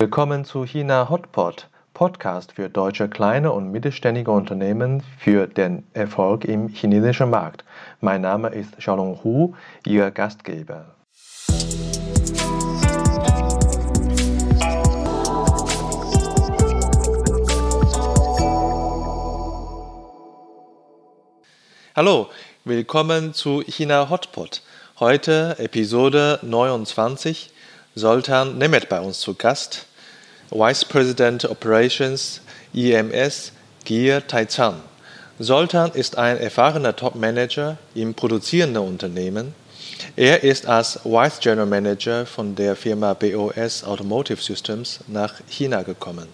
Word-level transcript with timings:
Willkommen 0.00 0.44
zu 0.44 0.64
China 0.64 1.08
Hotpot, 1.10 1.66
Podcast 1.92 2.52
für 2.52 2.70
deutsche 2.70 3.08
kleine 3.08 3.50
und 3.50 3.72
mittelständige 3.72 4.30
Unternehmen 4.30 5.02
für 5.18 5.48
den 5.48 5.88
Erfolg 5.92 6.44
im 6.44 6.68
chinesischen 6.68 7.30
Markt. 7.30 7.64
Mein 8.00 8.20
Name 8.20 8.50
ist 8.50 8.78
Xiaolong 8.78 9.24
Hu, 9.24 9.56
Ihr 9.84 10.12
Gastgeber. 10.12 10.94
Hallo, 21.96 22.30
willkommen 22.64 23.34
zu 23.34 23.64
China 23.66 24.08
Hotpot. 24.08 24.62
Heute 25.00 25.56
Episode 25.58 26.38
29. 26.42 27.50
Soltan 27.98 28.58
Nemeth 28.58 28.88
bei 28.88 29.00
uns 29.00 29.18
zu 29.18 29.34
Gast, 29.34 29.87
Vice 30.50 30.84
President 30.86 31.44
Operations 31.44 32.40
EMS 32.74 33.52
Gear 33.84 34.26
Taizan. 34.26 34.80
Soltan 35.38 35.92
ist 35.92 36.16
ein 36.16 36.38
erfahrener 36.38 36.96
Top-Manager 36.96 37.76
im 37.94 38.14
produzierenden 38.14 38.82
Unternehmen. 38.82 39.54
Er 40.16 40.42
ist 40.42 40.66
als 40.66 41.00
Vice 41.04 41.40
General 41.40 41.66
Manager 41.66 42.24
von 42.24 42.54
der 42.54 42.76
Firma 42.76 43.12
BOS 43.12 43.84
Automotive 43.84 44.40
Systems 44.40 45.00
nach 45.06 45.34
China 45.48 45.82
gekommen. 45.82 46.28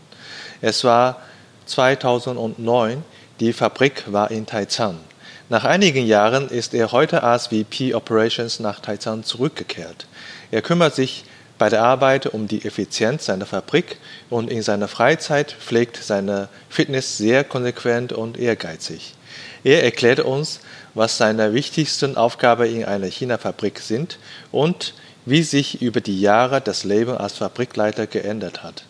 Es 0.61 0.85
war 0.85 1.21
2009, 1.67 3.03
die 3.41 3.53
Fabrik 3.53 4.05
war 4.13 4.31
in 4.31 4.47
Taizan. 4.47 5.01
Nach 5.49 5.65
einigen 5.65 6.07
Jahren 6.07 6.49
ist 6.49 6.73
er 6.73 6.93
heute 6.93 7.25
als 7.25 7.49
VP 7.49 7.95
Operations 7.95 8.61
nach 8.61 8.79
Taizan 8.79 9.25
zurückgekehrt. 9.25 10.07
Er 10.53 10.63
kümmert 10.63 10.95
sich 10.95 11.25
bei 11.59 11.69
der 11.69 11.83
Arbeit 11.83 12.27
um 12.27 12.49
die 12.49 12.65
Effizienz 12.65 13.27
seiner 13.27 13.47
Fabrik 13.47 13.99
und 14.31 14.51
in 14.51 14.63
seiner 14.63 14.89
Freizeit 14.89 15.53
pflegt 15.53 15.97
seine 15.97 16.49
Fitness 16.69 17.17
sehr 17.19 17.45
konsequent 17.45 18.13
und 18.13 18.39
ehrgeizig. 18.39 19.15
Er 19.63 19.85
erklärt 19.85 20.21
uns, 20.21 20.61
was 20.95 21.17
seine 21.17 21.55
wichtigsten 21.55 22.17
Aufgaben 22.17 22.67
in 22.67 22.85
einer 22.85 23.07
China-Fabrik 23.07 23.79
sind 23.79 24.19
und 24.53 24.95
wie 25.27 25.43
sich 25.43 25.81
über 25.81 26.01
die 26.01 26.21
Jahre 26.21 26.61
das 26.61 26.85
Leben 26.85 27.17
als 27.17 27.39
Fabrikleiter 27.39 28.07
geändert 28.07 28.63
hat. 28.63 28.85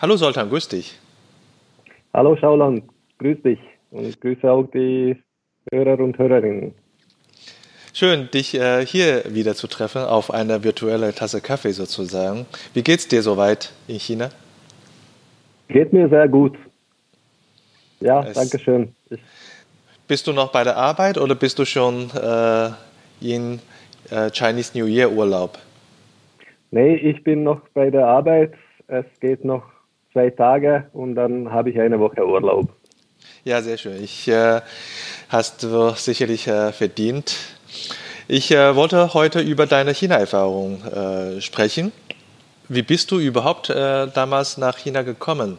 Hallo 0.00 0.16
Soltan, 0.16 0.48
grüß 0.48 0.68
dich. 0.68 0.98
Hallo 2.14 2.36
Schaulan, 2.36 2.82
grüß 3.18 3.42
dich 3.42 3.58
und 3.90 4.20
grüße 4.20 4.50
auch 4.50 4.64
die 4.72 5.16
Hörer 5.72 5.98
und 5.98 6.18
Hörerinnen. 6.18 6.74
Schön, 7.92 8.30
dich 8.30 8.54
äh, 8.54 8.86
hier 8.86 9.24
wieder 9.28 9.54
zu 9.54 9.66
treffen, 9.66 10.02
auf 10.02 10.32
einer 10.32 10.62
virtuellen 10.62 11.14
Tasse 11.14 11.40
Kaffee 11.40 11.72
sozusagen. 11.72 12.46
Wie 12.72 12.82
geht's 12.82 13.08
dir 13.08 13.22
soweit 13.22 13.72
in 13.88 13.98
China? 13.98 14.30
Geht 15.68 15.92
mir 15.92 16.08
sehr 16.08 16.28
gut. 16.28 16.56
Ja, 18.00 18.22
es 18.24 18.34
danke 18.34 18.58
schön. 18.58 18.94
Ich 19.10 19.20
bist 20.10 20.26
du 20.26 20.32
noch 20.32 20.50
bei 20.50 20.64
der 20.64 20.76
Arbeit 20.76 21.18
oder 21.18 21.36
bist 21.36 21.60
du 21.60 21.64
schon 21.64 22.10
äh, 22.10 22.70
in 23.20 23.60
äh, 24.10 24.28
Chinese 24.32 24.76
New 24.76 24.86
Year 24.86 25.08
Urlaub? 25.08 25.56
Nee, 26.72 26.96
ich 26.96 27.22
bin 27.22 27.44
noch 27.44 27.60
bei 27.74 27.90
der 27.90 28.08
Arbeit. 28.08 28.54
Es 28.88 29.04
geht 29.20 29.44
noch 29.44 29.62
zwei 30.12 30.30
Tage 30.30 30.90
und 30.94 31.14
dann 31.14 31.52
habe 31.52 31.70
ich 31.70 31.78
eine 31.78 32.00
Woche 32.00 32.26
Urlaub. 32.26 32.70
Ja, 33.44 33.62
sehr 33.62 33.76
schön. 33.76 34.02
Ich 34.02 34.26
äh, 34.26 34.60
hast 35.28 35.62
du 35.62 35.90
sicherlich 35.90 36.48
äh, 36.48 36.72
verdient. 36.72 37.36
Ich 38.32 38.52
äh, 38.52 38.76
wollte 38.76 39.12
heute 39.12 39.40
über 39.40 39.66
deine 39.66 39.92
China-Erfahrung 39.92 40.84
äh, 40.84 41.40
sprechen. 41.40 41.90
Wie 42.68 42.82
bist 42.82 43.10
du 43.10 43.18
überhaupt 43.18 43.70
äh, 43.70 44.06
damals 44.14 44.56
nach 44.56 44.78
China 44.78 45.02
gekommen? 45.02 45.58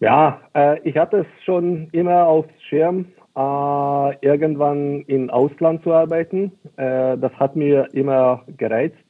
Ja, 0.00 0.40
äh, 0.54 0.80
ich 0.88 0.96
hatte 0.96 1.18
es 1.18 1.44
schon 1.44 1.90
immer 1.92 2.24
auf 2.24 2.46
Schirm, 2.66 3.04
irgendwann 3.34 5.02
im 5.06 5.28
Ausland 5.30 5.82
zu 5.82 5.92
arbeiten. 5.92 6.52
das 6.76 7.32
hat 7.38 7.56
mir 7.56 7.88
immer 7.94 8.42
gereizt. 8.58 9.06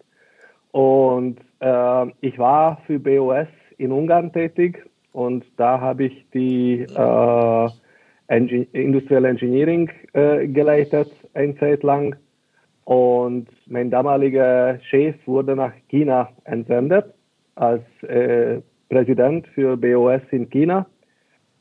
Und 0.71 1.39
ich 2.21 2.39
war 2.39 2.81
für 2.87 3.01
BOS 3.01 3.49
in 3.79 3.91
Ungarn 3.91 4.33
tätig 4.33 4.85
und 5.13 5.45
da 5.57 5.81
habe 5.81 6.05
ich 6.05 6.25
die 6.33 6.83
äh, 6.83 7.69
Engin 8.29 8.67
Industrial 8.73 9.25
Engineering 9.25 9.91
äh, 10.13 10.47
geleitet, 10.47 11.11
eine 11.35 11.57
Zeit 11.59 11.83
lang. 11.83 12.15
Und 12.85 13.49
mein 13.67 13.91
damaliger 13.91 14.79
Chef 14.91 15.17
wurde 15.27 15.55
nach 15.55 15.73
China 15.89 16.29
entsendet 16.45 17.07
als 17.55 17.83
äh, 18.03 18.61
Präsident 18.89 19.47
für 19.49 19.77
BOS 19.77 20.23
in 20.31 20.49
China. 20.51 20.87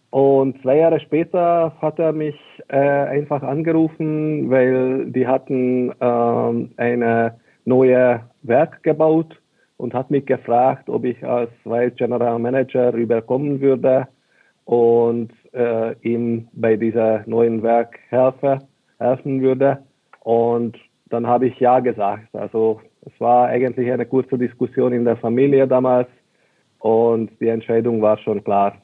Und 0.10 0.62
zwei 0.62 0.78
Jahre 0.78 1.00
später 1.00 1.74
hat 1.82 1.98
er 1.98 2.12
mich 2.12 2.36
äh, 2.68 2.78
einfach 2.78 3.44
angerufen, 3.44 4.50
weil 4.50 5.10
die 5.10 5.26
hatten 5.26 5.94
ähm, 6.02 6.72
eine 6.76 7.40
neue 7.64 8.22
Werk 8.42 8.84
gebaut 8.84 9.40
und 9.78 9.94
hat 9.94 10.12
mich 10.12 10.26
gefragt, 10.26 10.90
ob 10.90 11.06
ich 11.06 11.24
als 11.26 11.52
Vice 11.64 11.96
General 11.96 12.38
Manager 12.40 12.94
rüberkommen 12.94 13.62
würde 13.62 14.08
und 14.66 15.32
äh, 15.54 15.94
ihm 16.02 16.48
bei 16.54 16.76
dieser 16.76 17.24
neuen 17.26 17.64
Werk 17.64 17.98
helfe, 18.10 18.60
helfen 19.00 19.42
würde. 19.42 19.80
Und 20.20 20.78
dann 21.12 21.28
habe 21.28 21.48
ich 21.48 21.60
ja 21.60 21.80
gesagt. 21.80 22.34
Also 22.34 22.82
es 23.06 23.20
war 23.20 23.48
eigentlich 23.48 23.92
eine 23.92 24.06
kurze 24.06 24.38
Diskussion 24.38 24.94
in 24.94 25.06
der 25.06 25.18
Familie 25.18 25.68
damals 25.68 26.08
und 26.80 27.30
die 27.40 27.48
Entscheidung 27.48 28.02
war 28.02 28.18
schon 28.18 28.44
klar. 28.44 28.76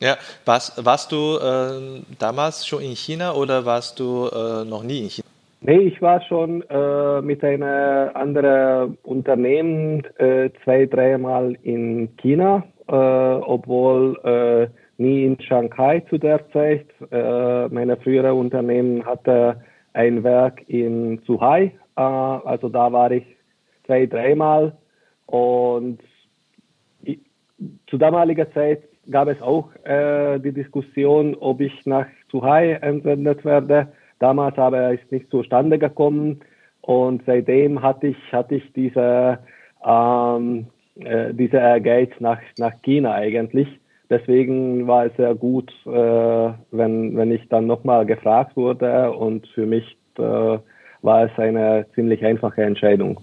Ja, 0.00 0.16
warst, 0.44 0.84
warst 0.84 1.12
du 1.12 1.38
äh, 1.38 2.02
damals 2.18 2.66
schon 2.66 2.82
in 2.82 2.96
China 2.96 3.34
oder 3.34 3.64
warst 3.64 4.00
du 4.00 4.28
äh, 4.28 4.64
noch 4.64 4.82
nie 4.82 5.02
in 5.04 5.10
China? 5.10 5.28
Nee, 5.60 5.78
ich 5.78 6.02
war 6.02 6.20
schon 6.22 6.62
äh, 6.62 7.22
mit 7.22 7.44
einem 7.44 8.10
anderen 8.14 8.98
Unternehmen 9.04 10.02
äh, 10.18 10.50
zwei, 10.64 10.86
dreimal 10.86 11.56
in 11.62 12.16
China, 12.16 12.64
äh, 12.88 12.92
obwohl 12.94 14.18
äh, 14.24 14.66
nie 15.00 15.24
in 15.24 15.40
Shanghai 15.40 16.00
zu 16.10 16.18
der 16.18 16.50
Zeit. 16.50 16.86
Äh, 17.12 17.68
meine 17.68 17.96
frühere 17.98 18.34
Unternehmen 18.34 19.06
hatte 19.06 19.62
ein 19.92 20.22
Werk 20.24 20.62
in 20.68 21.22
Zhuhai, 21.24 21.72
äh, 21.96 22.00
also 22.00 22.68
da 22.68 22.92
war 22.92 23.10
ich 23.10 23.24
zwei, 23.86 24.06
dreimal. 24.06 24.76
Und 25.26 26.00
ich, 27.02 27.18
zu 27.88 27.98
damaliger 27.98 28.50
Zeit 28.52 28.82
gab 29.10 29.28
es 29.28 29.40
auch 29.42 29.70
die 29.84 30.52
Diskussion, 30.52 31.34
ob 31.40 31.60
ich 31.60 31.84
nach 31.86 32.06
Zhuhai 32.30 32.74
entsendet 32.74 33.44
werde. 33.44 33.88
Damals 34.20 34.56
aber 34.56 34.92
ist 34.92 35.10
nicht 35.10 35.28
zustande 35.30 35.78
gekommen. 35.78 36.40
Und 36.82 37.22
seitdem 37.26 37.82
hatte 37.82 38.08
ich, 38.08 38.32
hatte 38.32 38.56
ich 38.56 38.72
diese, 38.72 39.38
ähm, 39.84 40.66
äh, 40.96 41.32
diese 41.32 41.56
Ehrgeiz 41.56 42.10
nach, 42.18 42.40
nach 42.58 42.80
China 42.82 43.14
eigentlich. 43.14 43.68
Deswegen 44.12 44.86
war 44.86 45.06
es 45.06 45.12
sehr 45.16 45.34
gut, 45.34 45.72
äh, 45.86 45.90
wenn, 45.90 47.16
wenn 47.16 47.32
ich 47.32 47.48
dann 47.48 47.66
nochmal 47.66 48.04
gefragt 48.04 48.54
wurde 48.58 49.10
und 49.10 49.46
für 49.54 49.64
mich 49.64 49.96
äh, 50.18 50.58
war 51.00 51.24
es 51.24 51.30
eine 51.38 51.86
ziemlich 51.94 52.22
einfache 52.22 52.62
Entscheidung. 52.62 53.18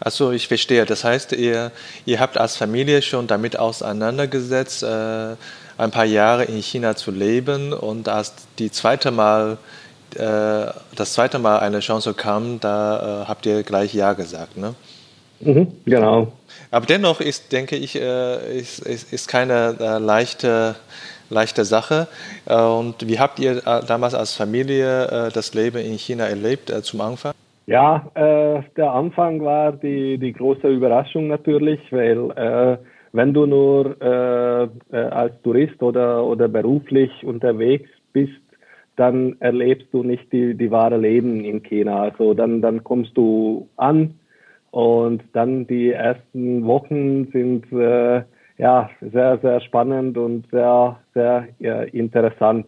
Also 0.00 0.32
ich 0.32 0.48
verstehe. 0.48 0.86
Das 0.86 1.04
heißt, 1.04 1.32
ihr, 1.32 1.70
ihr 2.06 2.18
habt 2.18 2.38
als 2.38 2.56
Familie 2.56 3.02
schon 3.02 3.26
damit 3.26 3.58
auseinandergesetzt, 3.58 4.82
äh, 4.84 5.36
ein 5.76 5.90
paar 5.90 6.06
Jahre 6.06 6.44
in 6.44 6.62
China 6.62 6.96
zu 6.96 7.10
leben 7.10 7.74
und 7.74 8.08
als 8.08 8.32
die 8.58 8.70
zweite 8.70 9.10
Mal 9.10 9.58
äh, 10.14 10.66
das 10.96 11.12
zweite 11.12 11.38
Mal 11.40 11.58
eine 11.58 11.80
Chance 11.80 12.14
kam, 12.14 12.58
da 12.58 13.22
äh, 13.22 13.28
habt 13.28 13.44
ihr 13.44 13.62
gleich 13.64 13.92
Ja 13.92 14.14
gesagt, 14.14 14.56
ne? 14.56 14.74
Mhm, 15.44 15.66
genau. 15.84 16.32
Aber 16.70 16.86
dennoch 16.86 17.20
ist, 17.20 17.52
denke 17.52 17.76
ich, 17.76 18.00
äh, 18.00 18.58
ist, 18.58 18.78
ist, 18.80 19.12
ist 19.12 19.28
keine 19.28 19.76
äh, 19.80 19.98
leichte, 19.98 20.76
leichte 21.30 21.64
Sache. 21.64 22.06
Äh, 22.46 22.54
und 22.54 23.06
wie 23.06 23.18
habt 23.18 23.38
ihr 23.40 23.58
äh, 23.58 23.84
damals 23.86 24.14
als 24.14 24.34
Familie 24.34 25.30
das 25.34 25.54
Leben 25.54 25.78
in 25.78 25.98
China 25.98 26.24
erlebt 26.26 26.68
zum 26.82 27.00
Anfang? 27.00 27.32
Ja, 27.66 28.10
der 28.14 28.92
Anfang 28.92 29.40
war 29.44 29.70
die, 29.72 30.18
die 30.18 30.32
große 30.32 30.66
Überraschung 30.66 31.28
natürlich, 31.28 31.80
weil 31.90 32.78
wenn 33.12 33.32
du 33.32 33.46
nur 33.46 33.96
als 34.90 35.32
Tourist 35.42 35.80
oder, 35.80 36.24
oder 36.24 36.48
beruflich 36.48 37.10
unterwegs 37.22 37.88
bist, 38.12 38.32
dann 38.96 39.36
erlebst 39.38 39.86
du 39.92 40.02
nicht 40.02 40.32
die, 40.32 40.54
die 40.54 40.72
wahre 40.72 40.98
Leben 40.98 41.44
in 41.44 41.62
China. 41.62 42.02
Also 42.02 42.34
dann, 42.34 42.60
dann 42.60 42.82
kommst 42.82 43.16
du 43.16 43.68
an 43.76 44.14
und 44.72 45.22
dann 45.34 45.66
die 45.66 45.92
ersten 45.92 46.64
Wochen 46.64 47.30
sind 47.30 47.70
äh, 47.72 48.22
ja 48.56 48.90
sehr, 49.00 49.38
sehr 49.38 49.60
spannend 49.60 50.16
und 50.16 50.48
sehr, 50.50 50.98
sehr 51.12 51.48
ja, 51.58 51.82
interessant. 51.82 52.66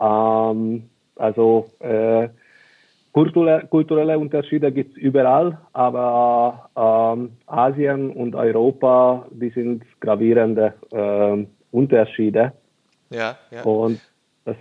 Ähm, 0.00 0.84
also 1.16 1.68
äh, 1.80 2.28
kulturelle, 3.10 3.66
kulturelle 3.66 4.16
Unterschiede 4.16 4.70
gibt 4.70 4.96
es 4.96 5.02
überall, 5.02 5.58
aber 5.72 6.70
ähm, 6.76 7.30
Asien 7.46 8.10
und 8.10 8.36
Europa, 8.36 9.26
die 9.32 9.50
sind 9.50 9.82
gravierende 9.98 10.74
äh, 10.92 11.44
Unterschiede. 11.72 12.52
Ja, 13.10 13.36
ja. 13.50 13.62
Und 13.64 14.00
das, 14.44 14.56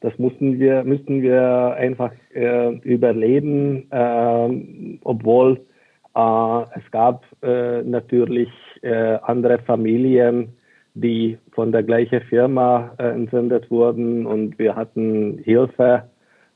das 0.00 0.18
mussten 0.18 0.58
wir, 0.58 0.82
müssten 0.82 1.20
wir 1.20 1.74
einfach 1.76 2.12
äh, 2.32 2.74
überleben, 2.78 3.86
äh, 3.90 4.98
obwohl 5.04 5.58
äh, 5.58 5.69
es 6.14 6.90
gab 6.90 7.24
äh, 7.42 7.82
natürlich 7.82 8.50
äh, 8.82 9.18
andere 9.22 9.58
Familien, 9.58 10.56
die 10.94 11.38
von 11.52 11.70
der 11.70 11.82
gleichen 11.84 12.20
Firma 12.22 12.92
entsendet 12.98 13.70
wurden 13.70 14.26
und 14.26 14.58
wir 14.58 14.74
hatten 14.74 15.38
Hilfe. 15.44 16.04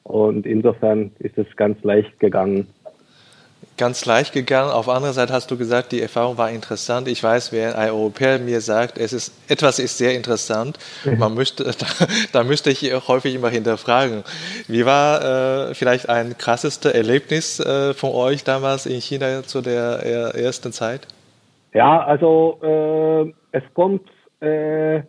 Und 0.03 0.45
insofern 0.45 1.12
ist 1.21 1.39
es 1.39 1.47
ganz 1.56 1.83
leicht 1.85 2.19
gegangen 2.19 2.67
ganz 3.76 4.06
leicht 4.06 4.32
gegangen. 4.32 4.70
Auf 4.70 4.87
der 4.87 4.94
anderen 4.94 5.14
Seite 5.14 5.32
hast 5.32 5.50
du 5.50 5.56
gesagt, 5.56 5.93
die 5.93 6.00
Erfahrung 6.00 6.38
war 6.38 6.50
interessant. 6.50 7.08
Ich 7.08 7.22
weiß, 7.22 7.52
wer 7.52 7.78
ein 7.78 7.90
Europäer 7.90 8.38
mir 8.38 8.61
sagt, 8.61 8.99
es 8.99 9.12
ist, 9.12 9.32
etwas 9.50 9.78
ist 9.78 9.99
sehr 9.99 10.14
interessant, 10.14 10.78
mhm. 11.05 11.19
man 11.19 11.34
müsste, 11.34 11.64
da, 11.78 12.06
da, 12.32 12.44
müsste 12.44 12.70
ich 12.70 12.82
häufig 13.08 13.34
immer 13.34 13.50
hinterfragen. 13.50 14.25
Wie 14.69 14.84
war 14.87 15.70
äh, 15.70 15.75
vielleicht 15.75 16.08
ein 16.08 16.37
krassestes 16.38 16.93
Erlebnis 16.93 17.61
äh, 17.61 17.94
von 17.94 18.11
euch 18.11 18.44
damals 18.44 18.87
in 18.87 19.00
China 19.00 19.43
zu 19.43 19.61
der 19.61 20.34
ersten 20.34 20.72
Zeit? 20.72 21.06
Ja, 21.72 22.05
also 22.05 22.58
äh, 22.62 23.32
es 23.50 23.62
kommt 23.75 24.08
äh, 24.40 25.02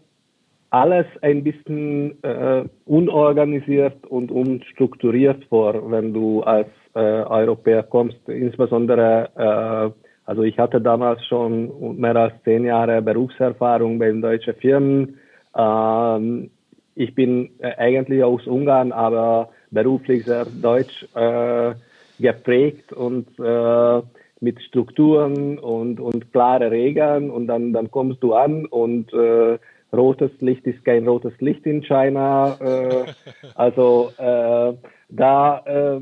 alles 0.71 1.05
ein 1.21 1.43
bisschen 1.43 2.21
äh, 2.23 2.65
unorganisiert 2.85 4.05
und 4.07 4.31
unstrukturiert 4.31 5.45
vor, 5.45 5.89
wenn 5.91 6.13
du 6.13 6.41
als 6.41 6.69
äh, 6.95 6.99
Europäer 6.99 7.83
kommst. 7.83 8.17
Insbesondere, 8.27 9.29
äh, 9.35 10.01
also 10.25 10.43
ich 10.43 10.57
hatte 10.57 10.81
damals 10.81 11.23
schon 11.25 11.99
mehr 11.99 12.15
als 12.15 12.33
zehn 12.43 12.65
Jahre 12.65 13.01
Berufserfahrung 13.01 13.99
bei 13.99 14.11
deutschen 14.11 14.55
Firmen. 14.55 15.19
Ähm, 15.55 16.49
ich 16.95 17.13
bin 17.13 17.51
äh, 17.59 17.75
eigentlich 17.77 18.23
aus 18.23 18.47
Ungarn, 18.47 18.91
aber 18.91 19.49
beruflich 19.71 20.25
sehr 20.25 20.45
deutsch 20.45 21.05
äh, 21.15 21.73
geprägt 22.19 22.93
und 22.93 23.27
äh, 23.39 24.01
mit 24.39 24.61
Strukturen 24.61 25.59
und, 25.59 25.99
und 25.99 26.31
klare 26.31 26.71
Regeln 26.71 27.29
und 27.29 27.47
dann, 27.47 27.73
dann 27.73 27.91
kommst 27.91 28.21
du 28.23 28.33
an 28.33 28.65
und 28.65 29.13
äh, 29.13 29.57
rotes 29.93 30.31
Licht 30.39 30.65
ist 30.65 30.83
kein 30.85 31.07
rotes 31.07 31.33
Licht 31.39 31.65
in 31.65 31.81
China. 31.83 32.57
Äh, 32.59 33.05
also 33.55 34.11
äh, 34.17 34.73
da 35.09 35.59
äh, 35.65 36.01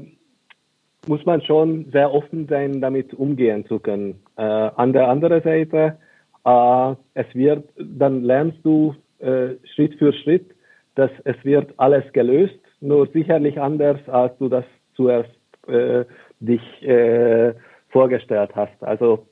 muss 1.07 1.25
man 1.25 1.41
schon 1.41 1.85
sehr 1.91 2.13
offen 2.13 2.47
sein, 2.47 2.81
damit 2.81 3.13
umgehen 3.13 3.65
zu 3.65 3.79
können. 3.79 4.21
Äh, 4.37 4.41
an 4.41 4.93
der 4.93 5.09
anderen 5.09 5.41
Seite, 5.41 5.97
äh, 6.45 6.95
es 7.13 7.33
wird, 7.33 7.69
dann 7.77 8.23
lernst 8.23 8.59
du 8.63 8.95
äh, 9.19 9.55
Schritt 9.73 9.95
für 9.95 10.13
Schritt, 10.13 10.51
dass 10.95 11.11
es 11.23 11.35
wird 11.43 11.73
alles 11.77 12.03
gelöst, 12.13 12.59
nur 12.81 13.07
sicherlich 13.07 13.59
anders, 13.59 13.99
als 14.07 14.37
du 14.37 14.49
das 14.49 14.65
zuerst 14.95 15.31
äh, 15.67 16.05
dich 16.39 16.61
äh, 16.83 17.53
vorgestellt 17.89 18.51
hast. 18.55 18.83
Also 18.83 19.25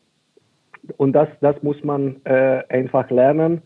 und 0.97 1.13
das, 1.13 1.27
das 1.41 1.61
muss 1.61 1.83
man 1.83 2.21
äh, 2.23 2.63
einfach 2.69 3.09
lernen, 3.09 3.61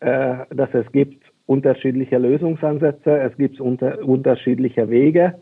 äh, 0.00 0.36
dass 0.50 0.72
es 0.72 0.90
gibt 0.92 1.24
unterschiedliche 1.46 2.18
Lösungsansätze, 2.18 3.18
es 3.18 3.36
gibt 3.36 3.60
unter, 3.60 3.98
unterschiedliche 4.04 4.88
Wege 4.88 5.34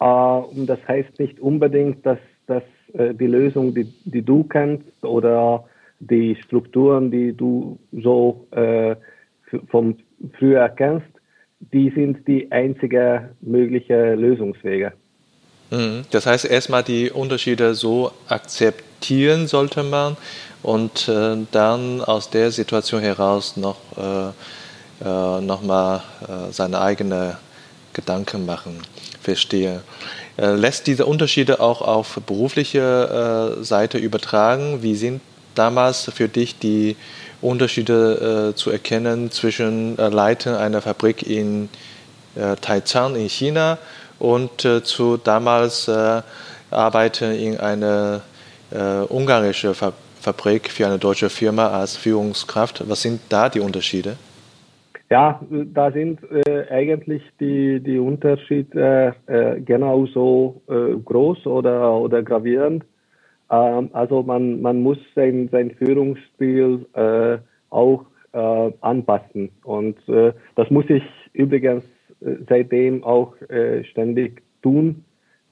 und 0.00 0.66
das 0.66 0.78
heißt 0.88 1.18
nicht 1.18 1.40
unbedingt, 1.40 2.04
dass, 2.06 2.18
dass 2.46 2.62
äh, 2.94 3.14
die 3.14 3.26
Lösung, 3.26 3.74
die, 3.74 3.84
die 4.04 4.22
du 4.22 4.44
kennst 4.44 5.04
oder 5.04 5.64
die 5.98 6.36
Strukturen, 6.44 7.10
die 7.10 7.36
du 7.36 7.78
so 7.92 8.46
äh, 8.52 8.96
vom 9.68 9.96
früher 10.38 10.68
kennst, 10.70 11.06
die 11.72 11.90
sind 11.90 12.26
die 12.26 12.50
einzige 12.50 13.30
mögliche 13.42 14.14
Lösungswege. 14.14 14.92
Mhm. 15.70 16.04
Das 16.10 16.26
heißt, 16.26 16.46
erstmal 16.46 16.82
die 16.82 17.10
Unterschiede 17.10 17.74
so 17.74 18.12
akzeptieren 18.28 19.46
sollte 19.46 19.82
man 19.82 20.16
und 20.62 21.08
äh, 21.08 21.36
dann 21.52 22.00
aus 22.00 22.30
der 22.30 22.50
Situation 22.50 23.02
heraus 23.02 23.56
noch, 23.56 23.76
äh, 23.96 24.28
äh, 25.04 25.40
noch 25.42 25.62
mal 25.62 26.02
äh, 26.22 26.52
seine 26.52 26.80
eigenen 26.80 27.34
Gedanken 27.92 28.46
machen 28.46 28.80
verstehe. 29.20 29.82
Äh, 30.38 30.52
lässt 30.52 30.86
diese 30.86 31.06
Unterschiede 31.06 31.60
auch 31.60 31.82
auf 31.82 32.20
berufliche 32.26 33.58
äh, 33.60 33.64
Seite 33.64 33.98
übertragen? 33.98 34.82
Wie 34.82 34.94
sind 34.94 35.20
damals 35.54 36.10
für 36.14 36.28
dich 36.28 36.58
die 36.58 36.96
Unterschiede 37.42 38.50
äh, 38.52 38.56
zu 38.56 38.70
erkennen 38.70 39.30
zwischen 39.30 39.96
Leiten 39.96 40.54
einer 40.54 40.82
Fabrik 40.82 41.28
in 41.28 41.68
Taizang 42.60 43.16
in 43.16 43.28
China 43.28 43.76
und 44.20 44.64
zu 44.84 45.16
damals 45.16 45.90
Arbeiten 46.70 47.32
in 47.32 47.58
einer 47.58 48.20
ungarischen 49.08 49.74
Fabrik 49.74 50.70
für 50.70 50.86
eine 50.86 50.98
deutsche 50.98 51.28
Firma 51.28 51.68
als 51.70 51.96
Führungskraft? 51.96 52.88
Was 52.88 53.02
sind 53.02 53.20
da 53.28 53.48
die 53.48 53.58
Unterschiede? 53.58 54.16
Ja, 55.12 55.40
da 55.50 55.90
sind 55.90 56.20
äh, 56.30 56.68
eigentlich 56.70 57.22
die, 57.40 57.80
die 57.80 57.98
Unterschiede 57.98 59.16
äh, 59.26 59.60
genauso 59.60 60.62
äh, 60.68 60.94
groß 61.04 61.48
oder, 61.48 61.94
oder 62.00 62.22
gravierend. 62.22 62.84
Ähm, 63.50 63.90
also 63.92 64.22
man, 64.22 64.62
man 64.62 64.80
muss 64.80 64.98
sein, 65.16 65.48
sein 65.50 65.72
Führungsstil 65.72 66.86
äh, 66.92 67.38
auch 67.70 68.04
äh, 68.32 68.70
anpassen. 68.82 69.50
Und 69.64 69.96
äh, 70.08 70.32
das 70.54 70.70
muss 70.70 70.88
ich 70.88 71.02
übrigens 71.32 71.82
äh, 72.20 72.36
seitdem 72.48 73.02
auch 73.02 73.34
äh, 73.48 73.82
ständig 73.82 74.42
tun, 74.62 75.04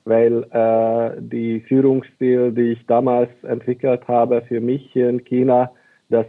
weil 0.05 0.45
äh, 0.53 1.21
die 1.21 1.63
Führungsstil, 1.67 2.53
die 2.53 2.75
ich 2.75 2.87
damals 2.87 3.31
entwickelt 3.43 4.07
habe 4.07 4.41
für 4.43 4.61
mich 4.61 4.89
hier 4.93 5.09
in 5.09 5.25
China, 5.25 5.73
das 6.11 6.27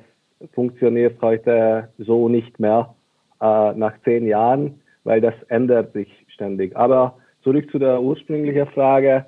funktioniert 0.54 1.22
heute 1.22 1.90
so 2.00 2.28
nicht 2.28 2.60
mehr 2.60 2.96
äh, 3.42 3.74
nach 3.74 3.94
zehn 4.04 4.26
Jahren, 4.28 4.80
weil 5.04 5.22
das 5.22 5.34
ändert 5.48 5.94
sich 5.94 6.10
ständig. 6.30 6.76
Aber 6.76 7.16
zurück 7.44 7.70
zu 7.72 7.80
der 7.80 8.02
ursprünglichen 8.02 8.68
Frage. 8.68 9.26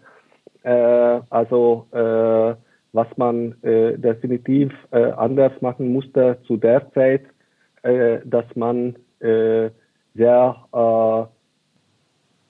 Äh, 0.64 1.22
also 1.30 1.88
äh, 1.92 2.56
was 2.94 3.08
man 3.18 3.56
äh, 3.64 3.98
definitiv 3.98 4.72
äh, 4.92 5.12
anders 5.12 5.54
machen 5.62 5.94
musste 5.94 6.38
zu 6.46 6.58
der 6.58 6.92
Zeit, 6.92 7.24
äh, 7.84 8.20
dass 8.26 8.46
man 8.56 8.96
äh, 9.20 9.70
sehr 10.14 10.56
äh, 10.74 11.24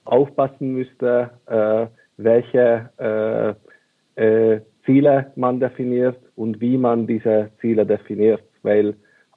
aufpassen 0.04 0.72
müsste, 0.74 1.30
äh, 1.46 1.86
welche 2.16 2.90
äh, 2.98 3.54
äh, 4.20 4.60
Ziele 4.84 5.30
man 5.36 5.60
definiert 5.60 6.18
und 6.34 6.60
wie 6.60 6.76
man 6.76 7.06
diese 7.06 7.50
Ziele 7.60 7.86
definiert, 7.86 8.42
weil 8.62 8.94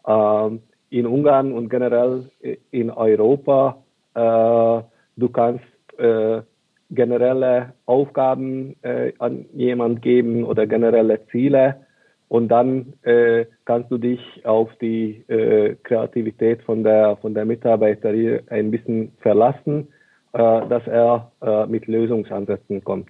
ähm, 0.07 0.61
in 0.95 1.05
Ungarn 1.07 1.51
und 1.51 1.69
generell 1.69 2.29
in 2.71 2.89
Europa, 2.89 3.83
äh, 4.13 4.81
du 5.17 5.29
kannst 5.29 5.65
äh, 5.97 6.41
generelle 6.89 7.73
Aufgaben 7.85 8.75
äh, 8.81 9.11
an 9.19 9.45
jemand 9.53 10.01
geben 10.01 10.45
oder 10.45 10.65
generelle 10.67 11.19
Ziele 11.31 11.81
und 12.29 12.47
dann 12.47 12.93
äh, 13.03 13.45
kannst 13.65 13.91
du 13.91 13.97
dich 13.97 14.21
auf 14.45 14.69
die 14.79 15.23
äh, 15.27 15.75
Kreativität 15.83 16.61
von 16.61 16.83
der 16.83 17.17
von 17.17 17.33
der 17.33 17.43
Mitarbeiter 17.43 18.13
hier 18.13 18.43
ein 18.49 18.71
bisschen 18.71 19.11
verlassen, 19.19 19.89
äh, 20.31 20.37
dass 20.69 20.87
er 20.87 21.31
äh, 21.41 21.65
mit 21.65 21.87
Lösungsansätzen 21.87 22.83
kommt. 22.85 23.09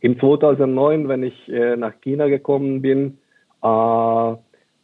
Im 0.00 0.20
2009, 0.20 1.08
wenn 1.08 1.22
ich 1.22 1.48
äh, 1.48 1.76
nach 1.76 1.94
China 2.02 2.28
gekommen 2.28 2.82
bin, 2.82 3.18
äh, 3.62 4.34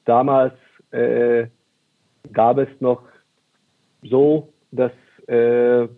damals 0.07 0.55
äh, 0.93 1.47
gab 2.33 2.59
es 2.59 2.69
noch 2.81 3.03
so, 4.03 4.49
dass 4.71 4.93
äh, 5.27 5.89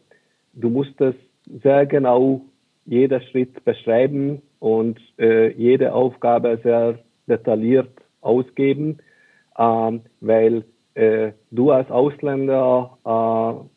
du 0.55 0.71
musstest 0.71 1.19
sehr 1.63 1.87
genau 1.87 2.43
jeder 2.87 3.21
Schritt 3.21 3.65
beschreiben 3.65 4.43
und 4.59 4.99
äh, 5.19 5.53
jede 5.53 5.93
Aufgabe 5.93 6.59
sehr 6.63 6.99
detailliert 7.27 7.91
ausgeben, 8.21 8.99
ähm, 9.59 10.03
weil 10.21 10.65
äh, 10.95 11.33
du 11.51 11.71
als 11.71 11.91
Ausländer, 11.91 12.99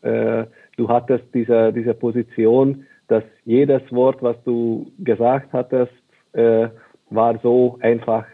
äh, 0.04 0.10
äh, 0.10 0.48
du 0.78 0.90
hattest 0.90 1.26
diese, 1.34 1.72
diese 1.72 1.94
Position, 1.94 2.86
dass 3.08 3.24
jedes 3.46 3.82
Wort, 3.92 4.22
was 4.22 4.36
du 4.44 4.92
gesagt 5.00 5.54
hattest, 5.54 5.94
äh, 6.34 6.70
war 7.10 7.40
so 7.44 7.78
einfach 7.82 8.26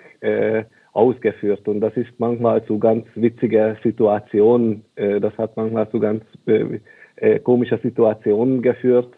ausgeführt. 0.94 1.68
Und 1.68 1.82
das 1.82 1.96
ist 1.96 2.12
manchmal 2.18 2.64
zu 2.66 2.80
ganz 2.80 3.06
witziger 3.16 3.76
Situationen, 3.84 4.84
äh, 4.96 5.20
das 5.20 5.38
hat 5.38 5.56
manchmal 5.56 5.90
zu 5.90 6.00
ganz 6.00 6.24
äh, 6.48 6.80
äh, 7.18 7.40
komischer 7.40 7.78
Situationen 7.80 8.62
geführt. 8.62 9.14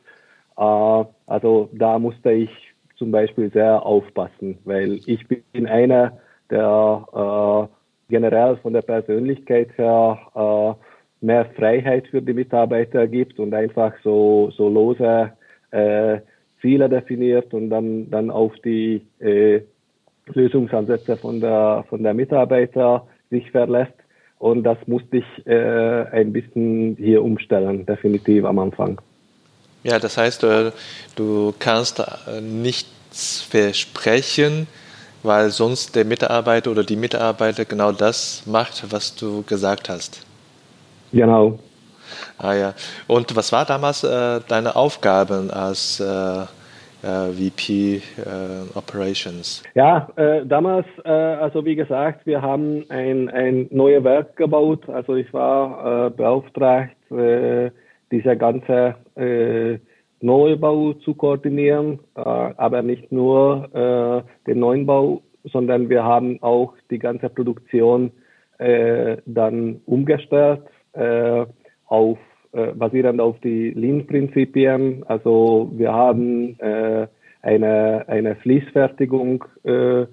Äh, 0.57 1.05
Also 1.31 1.69
da 1.71 1.97
musste 1.97 2.31
ich 2.31 2.49
zum 2.97 3.11
Beispiel 3.11 3.49
sehr 3.51 3.85
aufpassen, 3.85 4.57
weil 4.65 4.99
ich 5.05 5.25
bin 5.27 5.65
einer, 5.65 6.19
der 6.49 7.07
äh, 7.13 8.11
generell 8.11 8.57
von 8.57 8.73
der 8.73 8.81
Persönlichkeit 8.81 9.69
her 9.77 10.19
äh, 10.35 11.25
mehr 11.25 11.45
Freiheit 11.55 12.07
für 12.07 12.21
die 12.21 12.33
Mitarbeiter 12.33 13.07
gibt 13.07 13.39
und 13.39 13.53
einfach 13.53 13.93
so, 14.03 14.51
so 14.57 14.67
lose 14.67 15.31
äh, 15.71 16.19
Ziele 16.59 16.89
definiert 16.89 17.53
und 17.53 17.69
dann, 17.69 18.09
dann 18.11 18.29
auf 18.29 18.53
die 18.65 19.01
äh, 19.19 19.61
Lösungsansätze 20.27 21.17
von 21.17 21.39
der, 21.39 21.85
von 21.89 22.03
der 22.03 22.13
Mitarbeiter 22.13 23.07
sich 23.29 23.49
verlässt. 23.51 23.93
Und 24.39 24.63
das 24.63 24.77
musste 24.87 25.17
ich 25.17 25.47
äh, 25.47 26.05
ein 26.11 26.33
bisschen 26.33 26.95
hier 26.97 27.23
umstellen, 27.23 27.85
definitiv 27.85 28.45
am 28.45 28.57
Anfang. 28.59 28.99
Ja, 29.83 29.99
das 29.99 30.17
heißt, 30.17 30.43
äh, 30.43 30.71
du 31.15 31.53
kannst 31.59 31.99
äh, 31.99 32.41
nichts 32.41 33.41
versprechen, 33.41 34.67
weil 35.23 35.51
sonst 35.51 35.95
der 35.95 36.05
Mitarbeiter 36.05 36.71
oder 36.71 36.83
die 36.83 36.95
Mitarbeiter 36.95 37.65
genau 37.65 37.91
das 37.91 38.43
macht, 38.47 38.91
was 38.91 39.15
du 39.15 39.43
gesagt 39.43 39.89
hast. 39.89 40.25
Genau. 41.11 41.59
Ah 42.37 42.53
ja. 42.53 42.73
Und 43.07 43.35
was 43.35 43.51
war 43.51 43.65
damals 43.65 44.03
äh, 44.03 44.39
deine 44.47 44.75
Aufgabe 44.75 45.49
als 45.51 45.99
äh 45.99 46.45
VP 47.01 47.95
äh, 47.95 48.77
Operations? 48.77 49.63
Ja, 49.73 50.09
äh, 50.15 50.45
damals, 50.45 50.85
also 51.03 51.65
wie 51.65 51.75
gesagt, 51.75 52.25
wir 52.25 52.41
haben 52.41 52.85
ein, 52.89 53.29
ein 53.29 53.67
neues 53.71 54.03
Werk 54.03 54.35
gebaut. 54.35 54.87
Also 54.89 55.15
ich 55.15 55.31
war 55.33 56.09
beauftragt, 56.11 56.95
dieser 57.09 58.35
ganze 58.35 58.95
Neubau 60.21 60.93
zu 60.93 61.13
koordinieren, 61.13 61.99
aber 62.13 62.81
nicht 62.81 63.11
nur 63.11 64.23
den 64.47 64.59
Neubau, 64.59 65.21
sondern 65.43 65.89
wir 65.89 66.03
haben 66.03 66.41
auch 66.41 66.73
die 66.89 66.99
ganze 66.99 67.29
Produktion 67.29 68.11
dann 68.57 69.81
umgestellt 69.85 70.61
auf 71.87 72.17
äh, 72.53 72.73
basierend 72.73 73.21
auf 73.21 73.39
die 73.39 73.69
Lean-Prinzipien. 73.71 75.03
Also 75.07 75.71
wir 75.73 75.93
haben 75.93 76.59
äh, 76.59 77.07
eine, 77.41 78.07
eine 78.07 78.35
Fließfertigung 78.35 79.45
äh, 79.63 80.05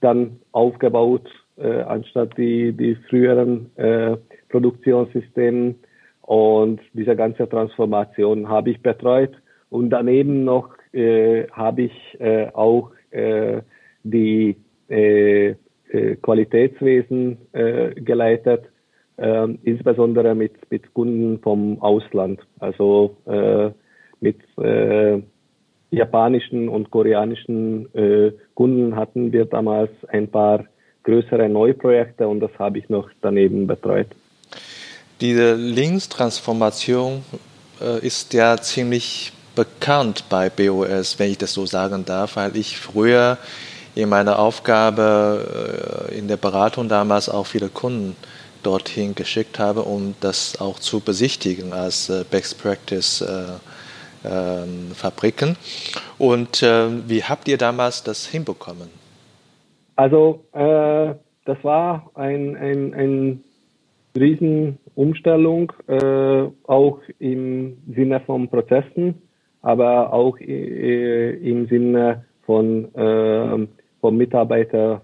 dann 0.00 0.40
aufgebaut, 0.52 1.28
äh, 1.58 1.82
anstatt 1.82 2.36
die, 2.38 2.72
die 2.72 2.96
früheren 3.08 3.70
äh, 3.76 4.16
Produktionssysteme. 4.48 5.74
Und 6.22 6.80
diese 6.92 7.14
ganze 7.14 7.48
Transformation 7.48 8.48
habe 8.48 8.70
ich 8.70 8.80
betreut. 8.80 9.32
Und 9.68 9.90
daneben 9.90 10.44
noch 10.44 10.70
äh, 10.92 11.46
habe 11.50 11.82
ich 11.82 12.20
äh, 12.20 12.46
auch 12.52 12.90
äh, 13.10 13.60
die 14.02 14.56
äh, 14.88 15.54
äh 15.90 16.16
Qualitätswesen 16.22 17.38
äh, 17.52 17.90
geleitet 18.00 18.71
äh, 19.16 19.48
insbesondere 19.62 20.34
mit, 20.34 20.52
mit 20.70 20.92
Kunden 20.94 21.38
vom 21.40 21.80
Ausland, 21.82 22.40
also 22.60 23.16
äh, 23.26 23.70
mit 24.20 24.38
äh, 24.58 25.20
japanischen 25.90 26.68
und 26.68 26.90
koreanischen 26.90 27.94
äh, 27.94 28.32
Kunden 28.54 28.96
hatten 28.96 29.32
wir 29.32 29.44
damals 29.44 29.90
ein 30.08 30.28
paar 30.28 30.64
größere 31.04 31.48
Neuprojekte 31.48 32.26
und 32.26 32.40
das 32.40 32.50
habe 32.58 32.78
ich 32.78 32.88
noch 32.88 33.10
daneben 33.20 33.66
betreut. 33.66 34.08
Diese 35.20 35.54
Linkstransformation 35.54 37.22
äh, 37.80 38.04
ist 38.06 38.32
ja 38.32 38.56
ziemlich 38.56 39.32
bekannt 39.54 40.24
bei 40.30 40.48
BOS, 40.48 41.18
wenn 41.18 41.30
ich 41.30 41.38
das 41.38 41.52
so 41.52 41.66
sagen 41.66 42.04
darf, 42.04 42.36
weil 42.36 42.56
ich 42.56 42.78
früher 42.78 43.38
in 43.94 44.08
meiner 44.08 44.38
Aufgabe 44.38 46.08
äh, 46.10 46.18
in 46.18 46.28
der 46.28 46.38
Beratung 46.38 46.88
damals 46.88 47.28
auch 47.28 47.46
viele 47.46 47.68
Kunden 47.68 48.16
dorthin 48.62 49.14
geschickt 49.14 49.58
habe, 49.58 49.82
um 49.82 50.14
das 50.20 50.60
auch 50.60 50.78
zu 50.78 51.00
besichtigen 51.00 51.72
als 51.72 52.08
äh, 52.08 52.24
Best 52.30 52.62
Practice 52.62 53.20
äh, 53.20 54.26
äh, 54.26 54.66
Fabriken. 54.94 55.56
Und 56.18 56.62
ähm, 56.64 57.04
wie 57.08 57.22
habt 57.22 57.48
ihr 57.48 57.58
damals 57.58 58.02
das 58.02 58.26
hinbekommen? 58.26 58.88
Also 59.96 60.44
äh, 60.52 61.14
das 61.44 61.58
war 61.62 62.10
ein, 62.14 62.56
ein, 62.56 62.94
ein 62.94 63.44
Riesenumstellung, 64.16 65.72
äh, 65.88 66.44
auch 66.66 67.00
im 67.18 67.78
Sinne 67.94 68.20
von 68.20 68.48
Prozessen, 68.48 69.22
aber 69.62 70.12
auch 70.12 70.38
äh, 70.38 71.30
im 71.36 71.66
Sinne 71.68 72.24
von, 72.44 72.88
von 74.00 74.16
Mitarbeiter 74.16 75.00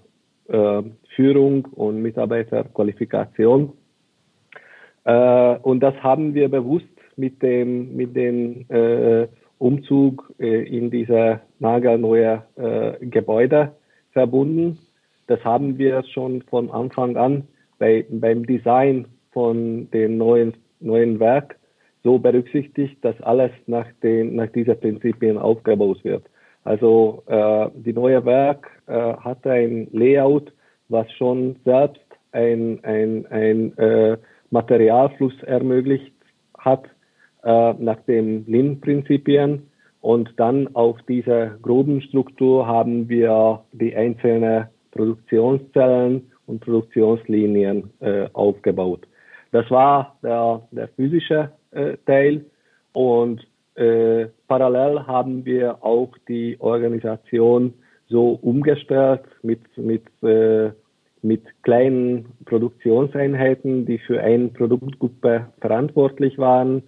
Führung 1.18 1.64
und 1.74 2.00
Mitarbeiterqualifikation. 2.00 3.72
Äh, 5.04 5.56
und 5.62 5.80
das 5.80 5.96
haben 5.96 6.32
wir 6.32 6.48
bewusst 6.48 6.86
mit 7.16 7.42
dem, 7.42 7.96
mit 7.96 8.14
dem 8.14 8.64
äh, 8.68 9.26
Umzug 9.58 10.32
äh, 10.38 10.62
in 10.62 10.92
diese 10.92 11.40
nagelneue 11.58 12.44
Gebäude 13.00 13.72
verbunden. 14.12 14.78
Das 15.26 15.44
haben 15.44 15.76
wir 15.76 16.04
schon 16.04 16.42
von 16.42 16.70
Anfang 16.70 17.16
an 17.16 17.48
bei, 17.80 18.06
beim 18.08 18.46
Design 18.46 19.06
von 19.32 19.90
dem 19.90 20.18
neuen, 20.18 20.54
neuen 20.78 21.18
Werk 21.18 21.56
so 22.04 22.20
berücksichtigt, 22.20 23.04
dass 23.04 23.20
alles 23.22 23.50
nach, 23.66 23.88
den, 24.04 24.36
nach 24.36 24.50
diesen 24.52 24.78
Prinzipien 24.78 25.36
aufgebaut 25.36 26.04
wird. 26.04 26.22
Also 26.62 27.24
äh, 27.26 27.70
die 27.74 27.92
neue 27.92 28.24
Werk 28.24 28.70
äh, 28.86 28.92
hat 28.92 29.44
ein 29.48 29.88
Layout, 29.90 30.52
was 30.88 31.10
schon 31.12 31.56
selbst 31.64 32.00
ein, 32.32 32.82
ein, 32.84 33.26
ein 33.26 33.76
äh, 33.78 34.16
Materialfluss 34.50 35.34
ermöglicht 35.44 36.12
hat 36.58 36.84
äh, 37.44 37.72
nach 37.74 37.98
den 38.06 38.46
Lean-Prinzipien. 38.46 39.62
Und 40.00 40.32
dann 40.36 40.74
auf 40.74 40.96
dieser 41.08 41.58
groben 41.62 42.00
Struktur 42.02 42.66
haben 42.66 43.08
wir 43.08 43.62
die 43.72 43.94
einzelnen 43.94 44.66
Produktionszellen 44.92 46.30
und 46.46 46.60
Produktionslinien 46.60 47.90
äh, 48.00 48.28
aufgebaut. 48.32 49.06
Das 49.50 49.70
war 49.70 50.16
der, 50.22 50.62
der 50.70 50.88
physische 50.88 51.50
äh, 51.72 51.96
Teil 52.06 52.44
und 52.92 53.46
äh, 53.74 54.26
parallel 54.46 55.06
haben 55.06 55.44
wir 55.44 55.84
auch 55.84 56.10
die 56.28 56.56
Organisation 56.60 57.74
so 58.08 58.38
umgestellt 58.42 59.22
mit, 59.42 59.60
mit, 59.76 60.04
äh, 60.22 60.70
mit 61.22 61.42
kleinen 61.62 62.26
Produktionseinheiten, 62.46 63.86
die 63.86 63.98
für 63.98 64.20
eine 64.20 64.48
Produktgruppe 64.48 65.46
verantwortlich 65.60 66.38
waren. 66.38 66.82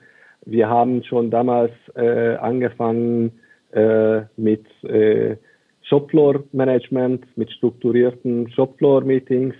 Wir 0.46 0.68
haben 0.68 1.02
schon 1.04 1.30
damals 1.30 1.72
äh, 1.94 2.36
angefangen 2.36 3.32
äh, 3.72 4.22
mit 4.36 4.64
äh, 4.84 5.36
Shopfloor-Management, 5.82 7.36
mit 7.36 7.50
strukturierten 7.50 8.48
Shopfloor-Meetings. 8.50 9.54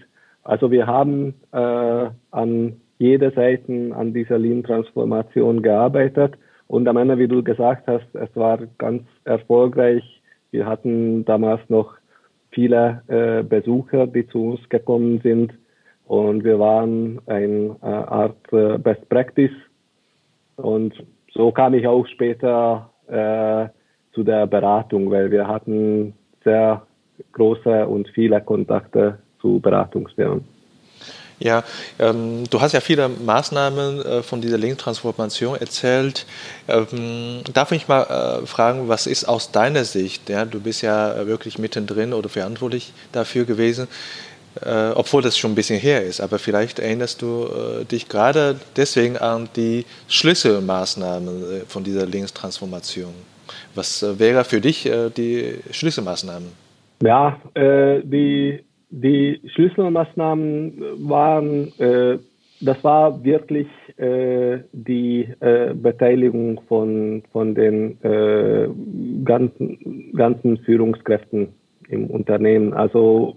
Also 0.45 0.71
wir 0.71 0.87
haben 0.87 1.35
äh, 1.52 2.11
an 2.31 2.81
jeder 2.99 3.31
Seite 3.33 3.90
an 3.95 4.14
dieser 4.14 4.38
Lean-Transformation 4.38 5.62
gearbeitet. 5.62 6.35
Und 6.67 6.87
am 6.87 6.97
Ende, 6.97 7.19
wie 7.19 7.29
du 7.29 7.43
gesagt 7.43 7.87
hast, 7.88 8.14
es 8.14 8.29
war 8.37 8.59
ganz 8.79 9.02
erfolgreich 9.25 10.20
wir 10.50 10.66
hatten 10.66 11.25
damals 11.25 11.61
noch 11.69 11.95
viele 12.50 13.02
äh, 13.09 13.42
Besucher, 13.42 14.07
die 14.07 14.26
zu 14.26 14.52
uns 14.52 14.69
gekommen 14.69 15.21
sind 15.23 15.52
und 16.07 16.42
wir 16.45 16.59
waren 16.59 17.21
eine 17.26 17.76
äh, 17.83 17.87
Art 17.87 18.52
äh, 18.52 18.78
Best 18.78 19.09
Practice 19.09 19.54
und 20.57 20.95
so 21.33 21.52
kam 21.52 21.75
ich 21.75 21.87
auch 21.87 22.07
später 22.07 22.90
äh, 23.07 23.69
zu 24.12 24.25
der 24.25 24.47
Beratung, 24.47 25.11
weil 25.11 25.30
wir 25.30 25.47
hatten 25.47 26.14
sehr 26.42 26.83
große 27.33 27.87
und 27.87 28.09
viele 28.09 28.40
Kontakte 28.40 29.19
zu 29.40 29.61
Beratungsfirmen. 29.61 30.45
Ja, 31.40 31.64
ähm, 31.99 32.44
du 32.50 32.61
hast 32.61 32.73
ja 32.73 32.80
viele 32.80 33.09
Maßnahmen 33.09 34.04
äh, 34.04 34.23
von 34.23 34.42
dieser 34.42 34.59
Linktransformation 34.59 35.56
erzählt. 35.56 36.26
Ähm, 36.68 37.40
darf 37.54 37.73
ich 37.73 37.88
mal 37.88 38.42
äh, 38.42 38.47
fragen, 38.47 38.88
was 38.88 39.06
ist 39.06 39.25
aus 39.25 39.50
deiner 39.50 39.85
Sicht? 39.85 40.28
Ja, 40.28 40.44
du 40.44 40.61
bist 40.61 40.82
ja 40.82 41.26
wirklich 41.26 41.59
mittendrin 41.59 42.12
oder 42.12 42.28
verantwortlich 42.28 42.92
dafür 43.12 43.47
gewesen, 43.47 43.88
äh, 44.61 44.90
obwohl 44.90 45.23
das 45.23 45.38
schon 45.38 45.52
ein 45.52 45.54
bisschen 45.54 45.80
her 45.80 46.04
ist. 46.04 46.20
Aber 46.20 46.38
vielleicht 46.38 46.78
erinnerst 46.78 47.23
du 47.23 47.47
äh, 47.47 47.85
dich 47.87 48.11
gerade 48.11 48.61
deswegen 48.76 49.16
an 49.16 49.49
die 49.56 49.87
Schlüsselmaßnahmen 50.09 51.42
äh, 51.42 51.61
von 51.66 51.82
dieser 51.85 52.04
Linkstransformation. 52.04 53.14
Was 53.75 54.02
äh, 54.02 54.18
wäre 54.18 54.44
für 54.44 54.61
dich 54.61 54.90
die 55.16 55.59
Schlüsselmaßnahmen? 55.70 56.52
Ja, 57.02 57.40
die 57.56 58.62
die 58.90 59.40
Schlüsselmaßnahmen 59.54 61.09
waren 61.09 61.73
äh, 61.78 62.18
das 62.61 62.82
war 62.85 63.25
wirklich 63.25 63.68
äh, 63.97 64.59
die 64.73 65.26
äh, 65.40 65.73
Beteiligung 65.75 66.61
von, 66.68 67.23
von 67.32 67.54
den 67.54 68.02
äh, 68.02 68.68
ganzen, 69.25 70.12
ganzen 70.14 70.59
Führungskräften 70.59 71.49
im 71.88 72.06
Unternehmen. 72.09 72.75
Also 72.75 73.37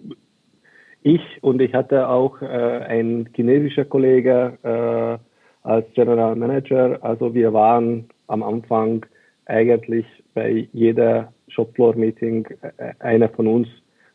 ich 1.04 1.22
und 1.42 1.62
ich 1.62 1.74
hatte 1.74 2.10
auch 2.10 2.42
äh, 2.42 2.46
einen 2.46 3.30
chinesischen 3.34 3.88
Kollege 3.90 4.58
äh, 4.64 5.68
als 5.68 5.86
General 5.94 6.36
Manager. 6.36 7.00
Also 7.02 7.34
wir 7.34 7.54
waren 7.54 8.10
am 8.28 8.44
Anfang 8.44 9.06
eigentlich 9.46 10.06
bei 10.34 10.68
jeder 10.74 11.32
Shopfloor-Meeting, 11.48 12.48
äh, 12.78 12.94
einer 13.00 13.30
von 13.30 13.48
uns 13.48 13.68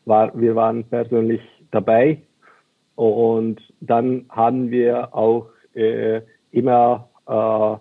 war, 0.09 0.37
wir 0.37 0.55
waren 0.55 0.83
persönlich 0.83 1.41
dabei 1.71 2.17
und 2.95 3.61
dann 3.79 4.25
haben 4.27 4.71
wir 4.71 5.15
auch 5.15 5.47
äh, 5.73 6.21
immer 6.51 7.07
äh, 7.29 7.77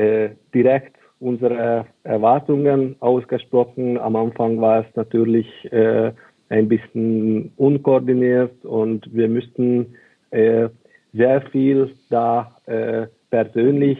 äh, 0.00 0.30
direkt 0.54 0.96
unsere 1.18 1.86
Erwartungen 2.04 2.94
ausgesprochen. 3.00 3.98
Am 3.98 4.14
Anfang 4.14 4.60
war 4.60 4.80
es 4.80 4.94
natürlich 4.94 5.48
äh, 5.72 6.12
ein 6.50 6.68
bisschen 6.68 7.50
unkoordiniert 7.56 8.64
und 8.64 9.12
wir 9.12 9.28
müssten 9.28 9.96
äh, 10.30 10.68
sehr 11.14 11.40
viel 11.50 11.90
da 12.10 12.54
äh, 12.66 13.06
persönlich 13.30 13.98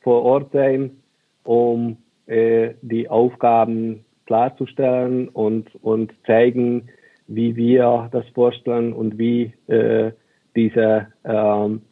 vor 0.00 0.22
Ort 0.22 0.52
sein, 0.52 0.90
um 1.44 1.98
die 2.28 3.08
Aufgaben 3.08 4.04
klarzustellen 4.26 5.28
und, 5.28 5.68
und 5.82 6.12
zeigen, 6.26 6.88
wie 7.28 7.56
wir 7.56 8.08
das 8.12 8.24
vorstellen 8.34 8.92
und 8.92 9.18
wie 9.18 9.52
äh, 9.68 10.12
diese 10.54 11.08
ähm, 11.24 11.82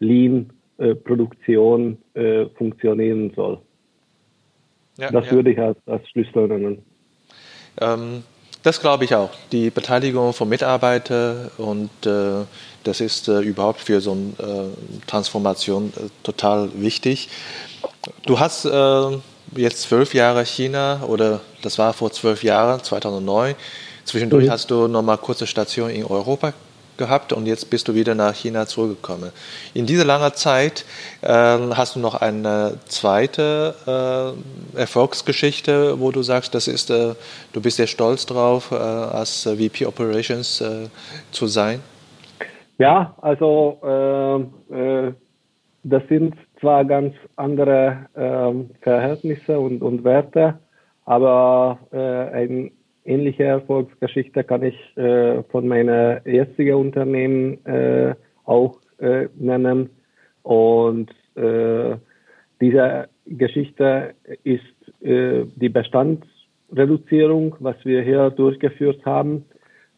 Lean-Produktion 0.00 1.98
äh, 2.14 2.46
funktionieren 2.56 3.32
soll. 3.34 3.60
Ja, 4.98 5.10
das 5.10 5.26
ja. 5.26 5.32
würde 5.32 5.52
ich 5.52 5.58
als, 5.58 5.78
als 5.86 6.08
Schlüssel 6.10 6.48
nennen. 6.48 6.82
Ähm, 7.80 8.22
das 8.62 8.80
glaube 8.80 9.04
ich 9.04 9.14
auch. 9.14 9.30
Die 9.52 9.70
Beteiligung 9.70 10.32
von 10.32 10.48
Mitarbeitern 10.48 11.50
und 11.58 11.90
äh, 12.06 12.44
das 12.84 13.00
ist 13.00 13.28
äh, 13.28 13.40
überhaupt 13.40 13.80
für 13.80 14.00
so 14.00 14.12
eine 14.12 14.32
äh, 14.38 15.06
Transformation 15.06 15.92
äh, 15.96 16.08
total 16.22 16.70
wichtig. 16.74 17.28
Du 18.26 18.38
hast 18.38 18.64
jetzt 19.56 19.82
zwölf 19.82 20.14
Jahre 20.14 20.44
China 20.44 21.02
oder 21.06 21.40
das 21.62 21.78
war 21.78 21.92
vor 21.92 22.10
zwölf 22.12 22.42
Jahren, 22.42 22.82
2009. 22.82 23.54
Zwischendurch 24.04 24.46
mhm. 24.46 24.50
hast 24.50 24.70
du 24.70 24.88
nochmal 24.88 25.18
kurze 25.18 25.46
Station 25.46 25.90
in 25.90 26.04
Europa 26.04 26.52
gehabt 26.96 27.32
und 27.32 27.46
jetzt 27.46 27.70
bist 27.70 27.88
du 27.88 27.94
wieder 27.94 28.14
nach 28.14 28.34
China 28.34 28.66
zurückgekommen. 28.66 29.32
In 29.72 29.86
dieser 29.86 30.04
langen 30.04 30.32
Zeit 30.34 30.84
äh, 31.22 31.28
hast 31.28 31.96
du 31.96 32.00
noch 32.00 32.14
eine 32.14 32.78
zweite 32.86 34.34
äh, 34.76 34.78
Erfolgsgeschichte, 34.78 35.98
wo 35.98 36.12
du 36.12 36.22
sagst, 36.22 36.54
das 36.54 36.68
ist, 36.68 36.90
äh, 36.90 37.14
du 37.52 37.60
bist 37.60 37.78
sehr 37.78 37.86
stolz 37.86 38.26
drauf, 38.26 38.70
äh, 38.70 38.76
als 38.76 39.42
VP 39.42 39.86
Operations 39.86 40.60
äh, 40.60 40.88
zu 41.32 41.46
sein. 41.46 41.80
Ja, 42.78 43.14
also 43.20 43.78
äh, 44.70 45.12
das 45.84 46.02
sind 46.08 46.34
zwar 46.64 46.84
ganz 46.86 47.14
andere 47.36 48.06
ähm, 48.16 48.70
Verhältnisse 48.80 49.60
und, 49.60 49.82
und 49.82 50.02
Werte, 50.02 50.58
aber 51.04 51.78
ein 51.92 52.70
ähnliche 53.04 53.44
Erfolgsgeschichte 53.44 54.44
kann 54.44 54.62
ich 54.62 54.96
äh, 54.96 55.42
von 55.44 55.68
meiner 55.68 56.26
jetzigen 56.26 56.76
Unternehmen 56.76 57.64
äh, 57.66 58.14
auch 58.44 58.78
äh, 58.98 59.28
nennen. 59.36 59.90
Und 60.42 61.10
äh, 61.34 61.96
diese 62.60 63.08
Geschichte 63.26 64.14
ist 64.42 64.62
äh, 65.02 65.44
die 65.56 65.68
Bestandsreduzierung, 65.68 67.56
was 67.60 67.76
wir 67.84 68.02
hier 68.02 68.30
durchgeführt 68.30 69.04
haben. 69.04 69.44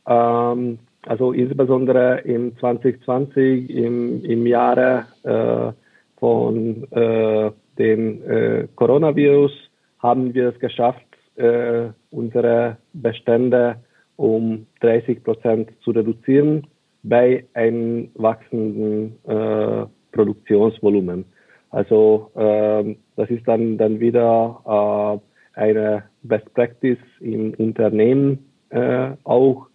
Ähm, 0.06 0.78
also 1.02 1.32
insbesondere 1.32 2.20
im 2.20 2.56
2020, 2.58 3.70
im, 3.70 4.24
im 4.24 4.46
Jahre 4.46 5.06
äh, 5.22 5.85
von 6.18 6.90
äh, 6.92 7.50
dem 7.78 8.22
äh, 8.30 8.68
Coronavirus, 8.74 9.52
haben 9.98 10.34
wir 10.34 10.48
es 10.48 10.58
geschafft, 10.58 11.06
äh, 11.36 11.88
unsere 12.10 12.78
Bestände 12.92 13.76
um 14.16 14.66
30 14.80 15.22
Prozent 15.22 15.70
zu 15.82 15.90
reduzieren 15.90 16.66
bei 17.02 17.44
einem 17.54 18.10
wachsenden 18.14 19.16
äh, 19.26 19.86
Produktionsvolumen. 20.12 21.24
Also 21.70 22.30
äh, 22.34 22.96
das 23.16 23.30
ist 23.30 23.46
dann, 23.46 23.76
dann 23.76 24.00
wieder 24.00 25.20
äh, 25.54 25.60
eine 25.60 26.04
Best 26.22 26.52
Practice 26.54 26.98
im 27.20 27.52
Unternehmen 27.54 28.50
äh, 28.70 29.10
auch 29.24 29.66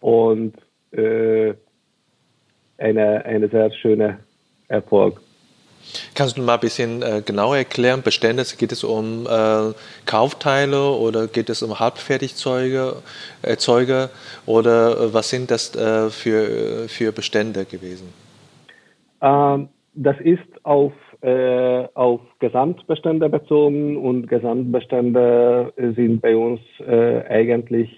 und 0.00 0.54
äh, 0.92 1.54
eine, 2.78 3.24
eine 3.24 3.48
sehr 3.48 3.70
schöne 3.72 4.18
Erfolg. 4.68 5.20
Kannst 6.14 6.36
du 6.36 6.42
mal 6.42 6.54
ein 6.54 6.60
bisschen 6.60 7.02
äh, 7.02 7.22
genauer 7.24 7.56
erklären, 7.56 8.02
Bestände, 8.02 8.44
geht 8.58 8.72
es 8.72 8.84
um 8.84 9.26
äh, 9.26 9.72
Kaufteile 10.06 10.90
oder 10.90 11.26
geht 11.26 11.50
es 11.50 11.62
um 11.62 11.78
Halbfertigzeuge 11.78 12.96
Erzeuger 13.42 14.10
oder 14.46 14.92
äh, 14.92 15.14
was 15.14 15.30
sind 15.30 15.50
das 15.50 15.74
äh, 15.74 16.10
für, 16.10 16.88
für 16.88 17.12
Bestände 17.12 17.64
gewesen? 17.64 18.08
Ähm, 19.22 19.68
das 19.94 20.16
ist 20.20 20.42
auf, 20.64 20.92
äh, 21.20 21.86
auf 21.94 22.20
Gesamtbestände 22.40 23.28
bezogen 23.28 23.96
und 23.96 24.26
Gesamtbestände 24.28 25.72
sind 25.96 26.20
bei 26.20 26.36
uns 26.36 26.60
äh, 26.80 27.22
eigentlich 27.28 27.90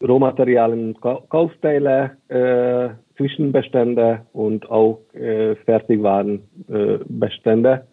Rohmaterialien, 0.00 0.96
Kaufteile, 1.00 2.18
Zwischenbestände 3.16 4.26
und 4.32 4.70
auch 4.70 5.00
äh, 5.14 5.56
Fertigwarenbestände. 5.56 7.86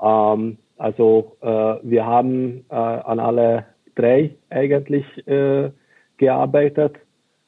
Äh, 0.00 0.06
ähm, 0.06 0.56
also 0.78 1.36
äh, 1.42 1.74
wir 1.82 2.06
haben 2.06 2.64
äh, 2.70 2.74
an 2.74 3.20
alle 3.20 3.66
drei 3.96 4.30
eigentlich 4.50 5.04
äh, 5.26 5.70
gearbeitet. 6.16 6.96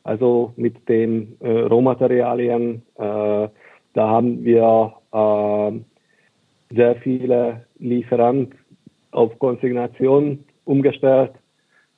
Also 0.04 0.52
mit 0.56 0.88
den 0.88 1.36
äh, 1.40 1.48
Rohmaterialien, 1.48 2.82
äh, 2.96 3.48
da 3.94 4.08
haben 4.08 4.44
wir 4.44 4.94
äh, 5.12 5.70
sehr 6.74 6.96
viele 6.96 7.64
Lieferanten 7.78 8.58
auf 9.12 9.38
Konsignation 9.38 10.44
umgestellt. 10.64 11.30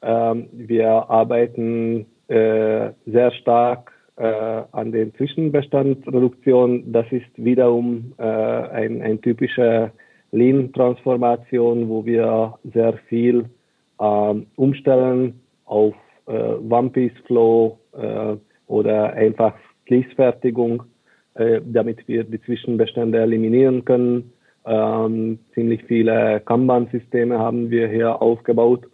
Ähm, 0.02 0.48
wir 0.52 0.90
arbeiten 0.90 2.04
äh, 2.28 2.90
sehr 3.06 3.32
stark 3.40 3.93
äh, 4.16 4.62
an 4.72 4.92
den 4.92 5.14
Zwischenbestandsreduktion. 5.14 6.92
Das 6.92 7.06
ist 7.10 7.30
wiederum 7.36 8.12
äh, 8.18 8.22
ein, 8.22 9.02
ein 9.02 9.20
typischer 9.20 9.92
Lean-Transformation, 10.32 11.88
wo 11.88 12.04
wir 12.04 12.54
sehr 12.72 12.94
viel 13.08 13.44
äh, 14.00 14.34
umstellen 14.56 15.40
auf 15.64 15.94
äh, 16.26 16.32
One-Piece-Flow 16.32 17.78
äh, 17.92 18.36
oder 18.66 19.12
einfach 19.12 19.54
Fließfertigung, 19.86 20.82
äh, 21.34 21.60
damit 21.64 22.06
wir 22.08 22.24
die 22.24 22.40
Zwischenbestände 22.42 23.20
eliminieren 23.20 23.84
können. 23.84 24.32
Ähm, 24.66 25.38
ziemlich 25.52 25.84
viele 25.84 26.40
Kanban-Systeme 26.40 27.38
haben 27.38 27.70
wir 27.70 27.88
hier 27.88 28.20
aufgebaut 28.22 28.86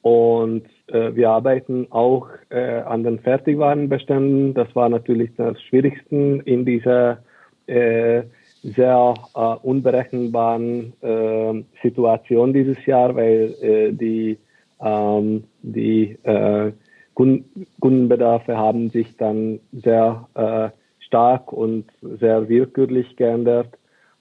und 0.00 0.64
äh, 0.92 1.14
wir 1.16 1.30
arbeiten 1.30 1.86
auch 1.90 2.28
äh, 2.50 2.80
an 2.80 3.02
den 3.02 3.18
Fertigwarenbeständen. 3.18 4.54
Das 4.54 4.74
war 4.76 4.88
natürlich 4.88 5.30
das 5.36 5.60
Schwierigste 5.62 6.42
in 6.44 6.64
dieser 6.64 7.18
äh, 7.66 8.22
sehr 8.62 9.14
äh, 9.34 9.38
unberechenbaren 9.62 10.92
äh, 11.00 11.62
Situation 11.82 12.52
dieses 12.52 12.84
Jahr, 12.84 13.16
weil 13.16 13.54
äh, 13.60 13.92
die, 13.92 14.38
ähm, 14.80 15.44
die 15.62 16.18
äh, 16.22 16.72
Kundenbedarfe 17.14 18.56
haben 18.56 18.88
sich 18.88 19.16
dann 19.18 19.60
sehr 19.72 20.72
stark 20.98 21.52
und 21.52 21.84
sehr 22.00 22.48
willkürlich 22.48 23.16
geändert. 23.16 23.68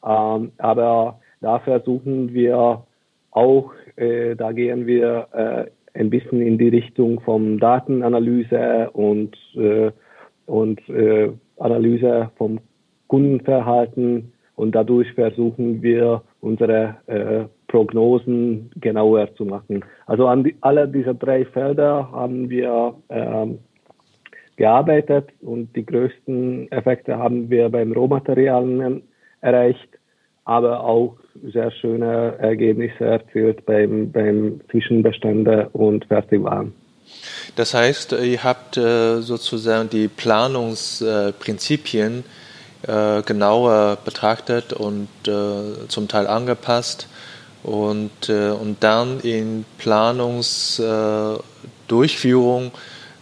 Ähm, 0.05 0.51
aber 0.57 1.21
da 1.39 1.59
versuchen 1.59 2.33
wir 2.33 2.83
auch, 3.31 3.71
da 3.95 4.51
gehen 4.51 4.85
wir 4.87 5.69
ein 6.01 6.09
bisschen 6.09 6.41
in 6.41 6.57
die 6.57 6.69
Richtung 6.69 7.21
vom 7.21 7.59
Datenanalyse 7.59 8.89
und, 8.91 9.37
äh, 9.55 9.91
und 10.47 10.79
äh, 10.89 11.29
Analyse 11.57 12.31
vom 12.37 12.59
Kundenverhalten 13.07 14.33
und 14.55 14.75
dadurch 14.75 15.11
versuchen 15.13 15.81
wir 15.81 16.21
unsere 16.41 16.95
äh, 17.07 17.45
Prognosen 17.67 18.69
genauer 18.75 19.33
zu 19.35 19.45
machen. 19.45 19.85
Also 20.07 20.27
an 20.27 20.43
die, 20.43 20.55
alle 20.61 20.87
diese 20.87 21.15
drei 21.15 21.45
Felder 21.45 22.11
haben 22.11 22.49
wir 22.49 22.95
ähm, 23.09 23.59
gearbeitet 24.57 25.29
und 25.41 25.75
die 25.75 25.85
größten 25.85 26.71
Effekte 26.71 27.17
haben 27.17 27.49
wir 27.49 27.69
beim 27.69 27.93
Rohmaterialien 27.93 29.03
erreicht, 29.39 29.89
aber 30.45 30.83
auch 30.83 31.17
sehr 31.51 31.71
schöne 31.71 32.35
Ergebnisse 32.39 33.05
erzielt 33.05 33.65
beim, 33.65 34.11
beim 34.11 34.61
Zwischenbestände 34.69 35.69
und 35.73 36.05
Fertigwaren. 36.05 36.73
Das 37.55 37.73
heißt, 37.73 38.11
ihr 38.13 38.43
habt 38.43 38.77
äh, 38.77 39.21
sozusagen 39.21 39.89
die 39.89 40.07
Planungsprinzipien 40.07 42.23
äh, 42.87 43.23
genauer 43.23 43.97
betrachtet 44.03 44.73
und 44.73 45.07
äh, 45.27 45.87
zum 45.87 46.07
Teil 46.07 46.27
angepasst 46.27 47.07
und, 47.63 48.29
und 48.29 48.77
dann 48.79 49.19
in 49.19 49.65
Planungsdurchführung 49.77 52.71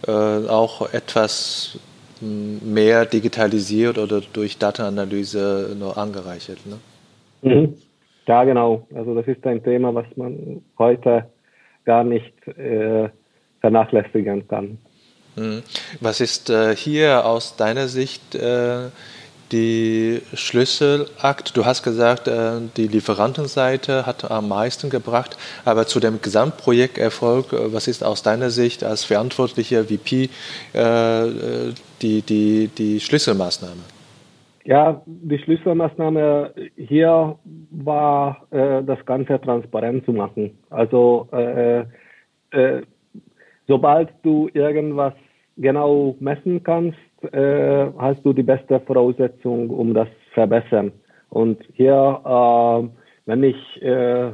auch 0.06 0.94
etwas 0.94 1.78
mehr 2.22 3.04
digitalisiert 3.04 3.98
oder 3.98 4.22
durch 4.32 4.56
Datenanalyse 4.56 5.76
noch 5.78 5.98
angereichert. 5.98 6.56
Ne? 6.64 6.78
Mhm. 7.42 7.74
Ja, 8.30 8.44
genau. 8.44 8.86
Also 8.94 9.16
das 9.16 9.26
ist 9.26 9.44
ein 9.44 9.60
Thema, 9.60 9.92
was 9.92 10.06
man 10.14 10.62
heute 10.78 11.26
gar 11.84 12.04
nicht 12.04 12.32
äh, 12.46 13.08
vernachlässigen 13.60 14.46
kann. 14.46 14.78
Mhm. 15.34 15.64
Was 16.00 16.20
ist 16.20 16.48
äh, 16.48 16.76
hier 16.76 17.26
aus 17.26 17.56
deiner 17.56 17.88
Sicht 17.88 18.36
äh, 18.36 18.90
die 19.50 20.22
Schlüsselakt? 20.32 21.56
Du 21.56 21.64
hast 21.64 21.82
gesagt, 21.82 22.28
äh, 22.28 22.60
die 22.76 22.86
Lieferantenseite 22.86 24.06
hat 24.06 24.30
am 24.30 24.48
meisten 24.48 24.90
gebracht, 24.90 25.36
aber 25.64 25.88
zu 25.88 25.98
dem 25.98 26.22
Gesamtprojekterfolg, 26.22 27.52
äh, 27.52 27.72
was 27.72 27.88
ist 27.88 28.04
aus 28.04 28.22
deiner 28.22 28.50
Sicht 28.50 28.84
als 28.84 29.02
verantwortlicher 29.02 29.86
VP 29.86 30.30
äh, 30.72 31.26
die, 32.00 32.22
die, 32.22 32.68
die 32.68 33.00
Schlüsselmaßnahme? 33.00 33.82
Ja, 34.64 35.02
die 35.06 35.38
Schlüsselmaßnahme 35.38 36.52
hier 36.76 37.38
war, 37.70 38.46
äh, 38.50 38.82
das 38.82 39.04
Ganze 39.06 39.40
transparent 39.40 40.04
zu 40.04 40.12
machen. 40.12 40.58
Also 40.68 41.28
äh, 41.32 41.84
äh, 42.50 42.82
sobald 43.66 44.10
du 44.22 44.50
irgendwas 44.52 45.14
genau 45.56 46.14
messen 46.20 46.62
kannst, 46.62 46.98
äh, 47.32 47.86
hast 47.98 48.24
du 48.24 48.32
die 48.32 48.42
beste 48.42 48.80
Voraussetzung, 48.80 49.70
um 49.70 49.94
das 49.94 50.08
zu 50.08 50.34
verbessern. 50.34 50.92
Und 51.30 51.62
hier, 51.74 52.20
äh, 52.24 52.88
wenn 53.26 53.42
ich 53.44 53.82
äh, 53.82 54.32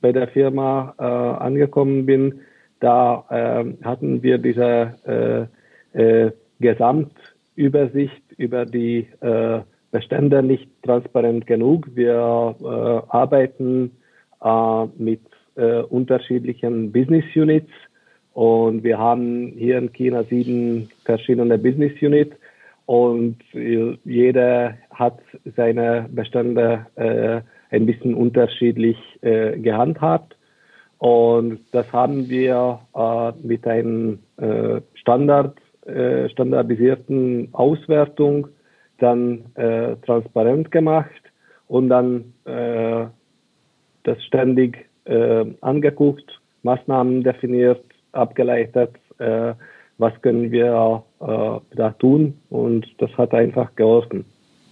bei 0.00 0.12
der 0.12 0.28
Firma 0.28 0.94
äh, 0.98 1.02
angekommen 1.04 2.06
bin, 2.06 2.40
da 2.80 3.24
äh, 3.28 3.84
hatten 3.84 4.22
wir 4.22 4.38
diese 4.38 5.48
äh, 5.94 5.98
äh, 5.98 6.32
Gesamtübersicht 6.60 8.22
über 8.40 8.64
die 8.64 9.06
äh, 9.20 9.60
Bestände 9.90 10.42
nicht 10.42 10.68
transparent 10.82 11.46
genug. 11.46 11.88
Wir 11.94 12.56
äh, 12.60 12.64
arbeiten 13.08 13.90
äh, 14.42 14.86
mit 14.96 15.20
äh, 15.56 15.80
unterschiedlichen 15.82 16.92
Business 16.92 17.24
Units 17.36 17.70
und 18.32 18.82
wir 18.82 18.98
haben 18.98 19.52
hier 19.56 19.78
in 19.78 19.92
China 19.92 20.24
sieben 20.24 20.88
verschiedene 21.04 21.58
Business 21.58 21.92
Units 22.00 22.34
und 22.86 23.36
jeder 24.04 24.74
hat 24.90 25.20
seine 25.54 26.08
Bestände 26.10 26.86
äh, 26.96 27.40
ein 27.70 27.86
bisschen 27.86 28.14
unterschiedlich 28.14 28.96
äh, 29.22 29.56
gehandhabt. 29.58 30.36
Und 30.98 31.60
das 31.72 31.90
haben 31.92 32.28
wir 32.28 32.80
äh, 32.94 33.32
mit 33.46 33.64
einem 33.66 34.18
äh, 34.38 34.80
Standard, 34.94 35.56
äh, 35.90 36.28
standardisierten 36.30 37.48
Auswertung 37.52 38.48
dann 38.98 39.44
äh, 39.54 39.96
transparent 40.06 40.70
gemacht 40.70 41.10
und 41.68 41.88
dann 41.88 42.32
äh, 42.44 43.06
das 44.04 44.22
ständig 44.24 44.88
äh, 45.04 45.44
angeguckt, 45.60 46.40
Maßnahmen 46.62 47.22
definiert 47.22 47.82
abgeleitet, 48.12 48.90
äh, 49.18 49.54
was 49.98 50.12
können 50.22 50.50
wir 50.50 51.02
äh, 51.20 51.76
da 51.76 51.90
tun 51.90 52.38
und 52.50 52.86
das 52.98 53.10
hat 53.16 53.34
einfach 53.34 53.74
geholfen. 53.76 54.24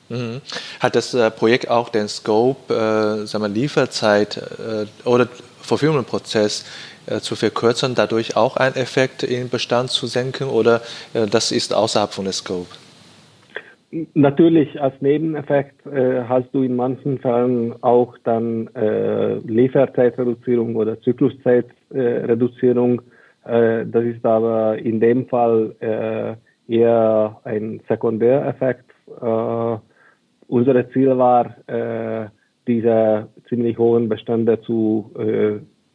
Mhm. 0.08 0.40
Hat 0.80 0.96
das 0.96 1.12
äh, 1.12 1.30
Projekt 1.30 1.70
auch 1.70 1.90
den 1.90 2.08
Scope, 2.08 2.72
äh, 2.72 3.26
sagen 3.26 3.44
wir, 3.44 3.48
Lieferzeit 3.48 4.38
äh, 4.38 4.86
oder 5.06 5.28
Verfügungsprozess 5.68 6.66
äh, 7.06 7.20
zu 7.20 7.36
verkürzen, 7.36 7.94
dadurch 7.94 8.36
auch 8.36 8.56
einen 8.56 8.74
Effekt 8.74 9.22
im 9.22 9.48
Bestand 9.48 9.90
zu 9.90 10.06
senken 10.06 10.48
oder 10.48 10.82
äh, 11.14 11.26
das 11.26 11.52
ist 11.52 11.72
außerhalb 11.72 12.12
von 12.12 12.24
der 12.24 12.32
Scope? 12.32 12.66
Natürlich 14.12 14.78
als 14.82 15.00
Nebeneffekt 15.00 15.86
äh, 15.86 16.24
hast 16.24 16.48
du 16.52 16.62
in 16.62 16.76
manchen 16.76 17.18
Fällen 17.20 17.82
auch 17.82 18.18
dann 18.24 18.68
äh, 18.74 19.38
Lieferzeitreduzierung 19.38 20.76
oder 20.76 21.00
Zykluszeitreduzierung 21.00 23.00
äh, 23.48 23.86
das 23.86 24.04
ist 24.04 24.24
aber 24.24 24.78
in 24.78 25.00
dem 25.00 25.26
Fall 25.26 25.74
äh, 25.80 26.72
eher 26.72 27.40
ein 27.44 27.80
Sekundäreffekt. 27.88 28.90
Äh, 29.20 29.76
unser 30.48 30.90
Ziel 30.90 31.18
war, 31.18 31.56
diese 32.68 33.28
ziemlich 33.48 33.78
hohen 33.78 34.08
Bestände 34.08 34.60
zu 34.60 35.10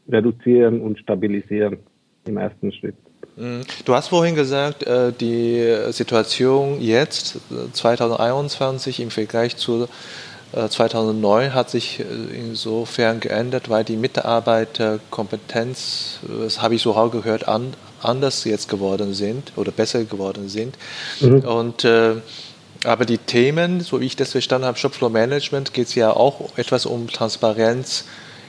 reduzieren 0.10 0.82
und 0.82 1.00
stabilisieren 1.00 1.78
im 2.26 2.38
ersten 2.38 2.74
Schritt. 2.74 2.96
Mhm. 3.38 3.62
Du 3.86 3.94
hast 3.94 4.10
vorhin 4.10 4.36
gesagt, 4.36 4.86
die 5.22 5.76
Situation 5.92 6.82
jetzt, 6.82 7.40
2021 7.74 9.00
im 9.00 9.12
Vergleich 9.12 9.56
zu 9.56 9.88
2009 10.54 11.46
äh, 11.46 11.50
hat 11.52 11.70
sich 11.70 12.00
äh, 12.00 12.04
insofern 12.34 13.20
geändert, 13.20 13.70
weil 13.70 13.84
die 13.84 13.98
Mitarbeiterkompetenz, 13.98 16.20
das 16.42 16.62
habe 16.62 16.76
ich 16.76 16.84
so 16.84 16.94
auch 16.94 17.12
gehört, 17.12 17.48
an, 17.48 17.74
anders 18.02 18.44
jetzt 18.44 18.70
geworden 18.70 19.16
sind 19.16 19.54
oder 19.56 19.72
besser 19.72 20.04
geworden 20.04 20.50
sind. 20.50 20.78
Mhm. 21.22 21.40
Und 21.40 21.86
äh, 21.86 22.18
aber 22.84 23.06
die 23.06 23.17
Themen, 23.17 23.80
so 23.82 24.00
wie 24.00 24.06
ich 24.06 24.15
das 24.15 24.32
verstanden 24.32 24.67
habe, 24.67 24.78
Shopfloor 24.78 25.10
Management, 25.10 25.74
geht 25.74 25.88
es 25.88 25.96
ja 25.96 26.12
auch 26.12 26.56
etwas 26.58 26.86
um 26.86 27.08
Transparenz 27.08 28.08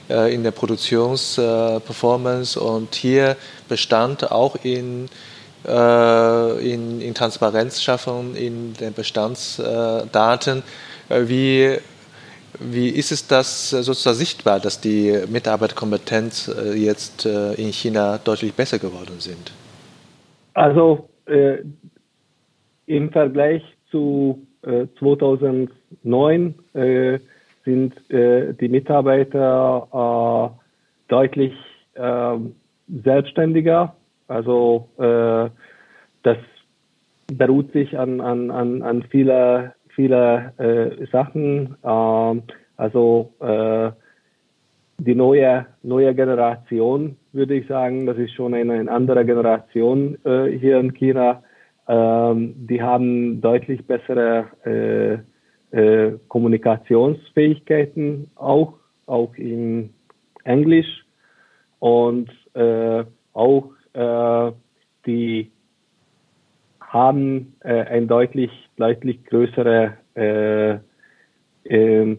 äh, 0.09 0.31
in 0.33 0.43
der 0.43 0.51
Produktionsperformance 0.51 2.59
äh, 2.59 2.63
und 2.63 2.95
hier 2.95 3.35
bestand 3.67 4.31
auch 4.31 4.55
in 4.63 5.09
äh, 5.67 6.73
in, 6.73 7.01
in 7.01 7.13
Transparenz 7.13 7.81
schaffen 7.81 8.35
in 8.35 8.73
den 8.73 8.93
Bestandsdaten. 8.93 10.63
wie 11.09 11.79
wie 12.59 12.89
ist 12.89 13.11
es 13.11 13.27
das 13.27 13.73
äh, 13.73 13.83
sozusagen 13.83 14.17
sichtbar, 14.17 14.59
dass 14.59 14.79
die 14.79 15.23
Mitarbeiterkompetenz 15.27 16.47
äh, 16.47 16.73
jetzt 16.73 17.25
äh, 17.25 17.53
in 17.53 17.71
China 17.71 18.17
deutlich 18.17 18.53
besser 18.53 18.79
geworden 18.79 19.19
sind? 19.19 19.51
Also 20.53 21.09
äh, 21.25 21.57
im 22.85 23.11
Vergleich 23.11 23.63
zu 23.95 24.45
äh, 24.63 24.87
2009 24.99 26.55
äh, 26.73 27.19
sind 27.63 27.95
die 28.11 28.67
Mitarbeiter 28.69 30.51
deutlich 31.07 31.53
ähm, 31.95 32.53
selbstständiger. 32.87 33.95
Also 34.27 34.87
das 34.97 36.37
beruht 37.25 37.71
sich 37.71 37.97
an, 37.97 38.21
an, 38.21 38.51
an, 38.51 38.83
an 38.83 39.03
viele 39.09 39.73
viele 39.95 40.53
äh, 40.57 41.07
Sachen. 41.11 41.75
Ähm, 41.83 42.43
also 42.77 43.33
äh, 43.39 43.91
die 44.97 45.15
neue, 45.15 45.65
neue 45.83 46.13
Generation, 46.13 47.17
würde 47.33 47.55
ich 47.55 47.67
sagen, 47.67 48.05
das 48.05 48.17
ist 48.17 48.33
schon 48.33 48.53
eine, 48.53 48.73
eine 48.73 48.91
andere 48.91 49.25
Generation 49.25 50.17
äh, 50.25 50.47
hier 50.57 50.79
in 50.79 50.93
China. 50.93 51.43
Ähm, 51.87 52.67
die 52.67 52.81
haben 52.81 53.41
deutlich 53.41 53.85
bessere 53.85 54.47
äh, 54.65 55.23
äh, 55.75 56.17
Kommunikationsfähigkeiten 56.27 58.31
auch, 58.35 58.73
auch 59.05 59.35
in 59.35 59.93
Englisch. 60.43 61.05
Und 61.79 62.29
äh, 62.53 63.03
auch 63.33 63.71
äh, 63.93 64.51
die 65.05 65.51
haben 66.79 67.55
äh, 67.59 67.83
ein 67.83 68.07
deutlich, 68.07 68.49
deutlich 68.77 69.23
größere 69.25 69.93
äh, 70.15 70.77
äh, 71.65 72.17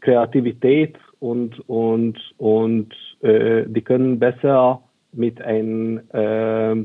Kreativität 0.00 0.96
und, 1.20 1.60
und, 1.68 2.18
und 2.38 2.94
die 3.22 3.82
können 3.82 4.20
besser 4.20 4.82
mit 5.12 5.40
einem 5.40 5.98
äh, 6.12 6.84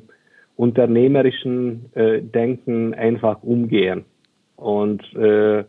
unternehmerischen 0.55 1.85
äh, 1.95 2.21
Denken 2.21 2.93
einfach 2.93 3.41
umgehen. 3.43 4.05
Und 4.55 5.01
äh, 5.15 5.63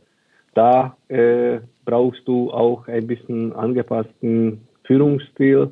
da 0.54 0.96
äh, 1.08 1.60
brauchst 1.84 2.26
du 2.28 2.50
auch 2.50 2.86
ein 2.88 3.06
bisschen 3.06 3.52
angepassten 3.54 4.60
Führungsstil 4.84 5.70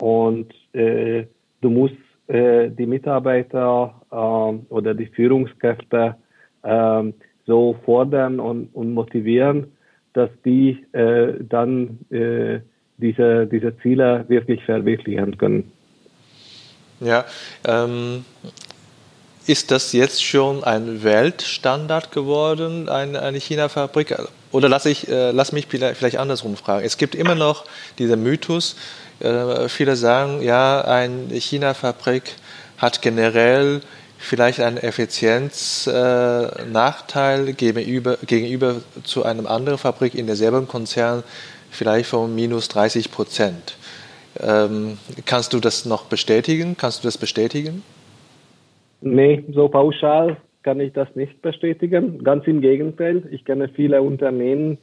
und 0.00 0.52
äh, 0.72 1.24
du 1.60 1.70
musst 1.70 1.96
äh, 2.26 2.70
die 2.70 2.86
Mitarbeiter 2.86 3.94
äh, 4.10 4.14
oder 4.14 4.94
die 4.94 5.06
Führungskräfte 5.06 6.16
äh, 6.62 7.02
so 7.46 7.76
fordern 7.84 8.40
und, 8.40 8.68
und, 8.74 8.92
motivieren, 8.92 9.72
dass 10.12 10.30
die 10.44 10.84
äh, 10.92 11.34
dann 11.40 11.98
äh, 12.10 12.60
diese, 12.98 13.46
diese 13.46 13.76
Ziele 13.78 14.24
wirklich 14.28 14.62
verwirklichen 14.64 15.38
können. 15.38 15.72
Ja, 17.00 17.24
ähm, 17.64 18.24
ist 19.46 19.70
das 19.70 19.92
jetzt 19.92 20.22
schon 20.22 20.62
ein 20.62 21.02
Weltstandard 21.02 22.12
geworden, 22.12 22.88
eine, 22.88 23.22
eine 23.22 23.38
China-Fabrik? 23.38 24.16
Oder 24.52 24.68
lass, 24.68 24.86
ich, 24.86 25.08
äh, 25.08 25.30
lass 25.30 25.52
mich 25.52 25.66
vielleicht 25.66 26.18
andersrum 26.18 26.56
fragen. 26.56 26.84
Es 26.84 26.98
gibt 26.98 27.14
immer 27.14 27.34
noch 27.34 27.64
diesen 27.98 28.22
Mythos, 28.22 28.76
äh, 29.20 29.68
viele 29.68 29.96
sagen, 29.96 30.42
ja, 30.42 30.82
eine 30.82 31.34
China-Fabrik 31.34 32.34
hat 32.78 33.02
generell 33.02 33.80
vielleicht 34.18 34.60
einen 34.60 34.76
Effizienznachteil 34.76 37.48
äh, 37.48 37.52
gegenüber, 37.54 38.18
gegenüber 38.26 38.76
zu 39.04 39.24
einem 39.24 39.46
anderen 39.46 39.78
Fabrik 39.78 40.14
in 40.14 40.26
derselben 40.26 40.68
Konzern, 40.68 41.24
vielleicht 41.70 42.10
von 42.10 42.34
minus 42.34 42.68
30 42.68 43.10
Prozent. 43.10 43.76
Ähm, 44.38 44.98
kannst 45.26 45.52
du 45.52 45.60
das 45.60 45.86
noch 45.86 46.04
bestätigen? 46.04 46.76
Kannst 46.76 47.02
du 47.02 47.08
das 47.08 47.18
bestätigen? 47.18 47.82
Nee, 49.00 49.44
so 49.52 49.68
pauschal 49.68 50.36
kann 50.62 50.80
ich 50.80 50.92
das 50.92 51.08
nicht 51.14 51.40
bestätigen. 51.42 52.22
Ganz 52.22 52.46
im 52.46 52.60
Gegenteil. 52.60 53.22
Ich 53.30 53.44
kenne 53.44 53.68
viele 53.68 54.02
Unternehmen, 54.02 54.78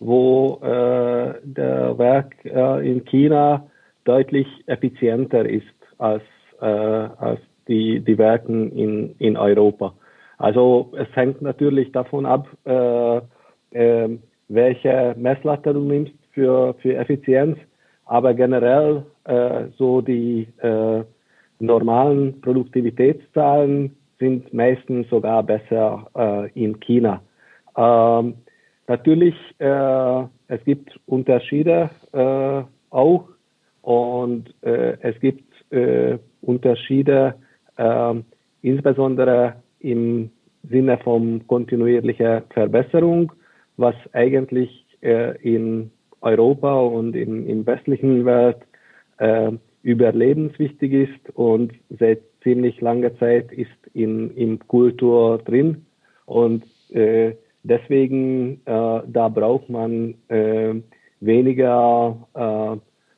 wo 0.00 0.58
äh, 0.62 1.34
der 1.42 1.98
Werk 1.98 2.34
äh, 2.44 2.90
in 2.90 3.04
China 3.04 3.66
deutlich 4.04 4.46
effizienter 4.66 5.46
ist 5.46 5.66
als, 5.98 6.22
äh, 6.60 6.64
als 6.64 7.40
die, 7.68 8.00
die 8.00 8.16
Werken 8.16 8.72
in, 8.72 9.14
in 9.18 9.36
Europa. 9.36 9.92
Also 10.38 10.92
es 10.96 11.08
hängt 11.14 11.42
natürlich 11.42 11.92
davon 11.92 12.24
ab, 12.24 12.48
äh, 12.64 13.16
äh, 13.72 14.18
welche 14.48 15.14
Messlatte 15.18 15.74
du 15.74 15.80
nimmst 15.80 16.14
für, 16.32 16.74
für 16.80 16.94
Effizienz, 16.94 17.58
aber 18.08 18.34
generell 18.34 19.04
äh, 19.24 19.64
so 19.76 20.00
die 20.00 20.48
äh, 20.58 21.04
normalen 21.60 22.40
Produktivitätszahlen 22.40 23.94
sind 24.18 24.52
meistens 24.52 25.08
sogar 25.08 25.42
besser 25.42 26.06
äh, 26.16 26.50
in 26.52 26.80
China. 26.80 27.20
Ähm, 27.76 28.34
natürlich, 28.88 29.34
äh, 29.58 30.22
es 30.48 30.64
gibt 30.64 30.98
Unterschiede 31.06 31.90
äh, 32.12 32.62
auch 32.90 33.28
und 33.82 34.54
äh, 34.62 34.96
es 35.02 35.18
gibt 35.20 35.44
äh, 35.70 36.18
Unterschiede 36.42 37.34
ähm, 37.76 38.24
insbesondere 38.62 39.54
im 39.80 40.30
Sinne 40.68 40.98
von 40.98 41.46
kontinuierlicher 41.46 42.42
Verbesserung, 42.50 43.32
was 43.76 43.94
eigentlich 44.12 44.86
äh, 45.02 45.36
in 45.42 45.90
Europa 46.20 46.80
und 46.80 47.14
in, 47.14 47.46
im 47.46 47.66
westlichen 47.66 48.24
Welt 48.24 48.58
überlebenswichtig 49.82 50.92
ist 50.92 51.36
und 51.36 51.72
seit 51.98 52.20
ziemlich 52.42 52.80
langer 52.80 53.16
Zeit 53.18 53.52
ist 53.52 53.70
in, 53.94 54.30
in 54.36 54.58
Kultur 54.66 55.38
drin. 55.38 55.86
Und 56.26 56.64
äh, 56.90 57.32
deswegen, 57.62 58.60
äh, 58.64 59.00
da 59.06 59.28
braucht 59.28 59.68
man 59.68 60.14
äh, 60.28 60.74
weniger 61.20 62.16
äh, 62.34 62.76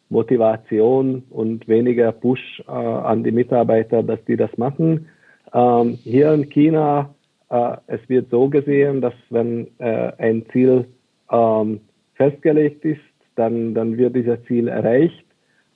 Motivation 0.08 1.22
und 1.30 1.68
weniger 1.68 2.12
Push 2.12 2.62
äh, 2.66 2.70
an 2.70 3.22
die 3.24 3.32
Mitarbeiter, 3.32 4.02
dass 4.02 4.24
die 4.24 4.36
das 4.36 4.56
machen. 4.56 5.06
Ähm, 5.52 5.98
hier 6.02 6.32
in 6.32 6.48
China, 6.48 7.14
äh, 7.50 7.76
es 7.86 8.00
wird 8.08 8.30
so 8.30 8.48
gesehen, 8.48 9.00
dass 9.00 9.14
wenn 9.30 9.68
ein 9.78 10.44
Ziel 10.52 10.86
ähm, 11.30 11.80
festgelegt 12.20 12.84
ist, 12.84 13.00
dann, 13.36 13.74
dann 13.74 13.96
wird 13.96 14.14
dieses 14.14 14.42
Ziel 14.44 14.68
erreicht 14.68 15.24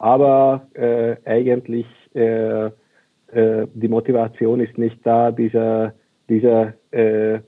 aber 0.04 0.66
äh, 0.74 1.16
eigentlich 1.24 1.86
äh, 2.14 2.66
äh, 2.66 3.66
die 3.72 3.88
Motivation 3.88 4.60
ist 4.60 4.76
nicht 4.76 4.98
da, 5.04 5.30
dieser, 5.30 5.94
dieser 6.28 6.74
äh, 6.90 7.40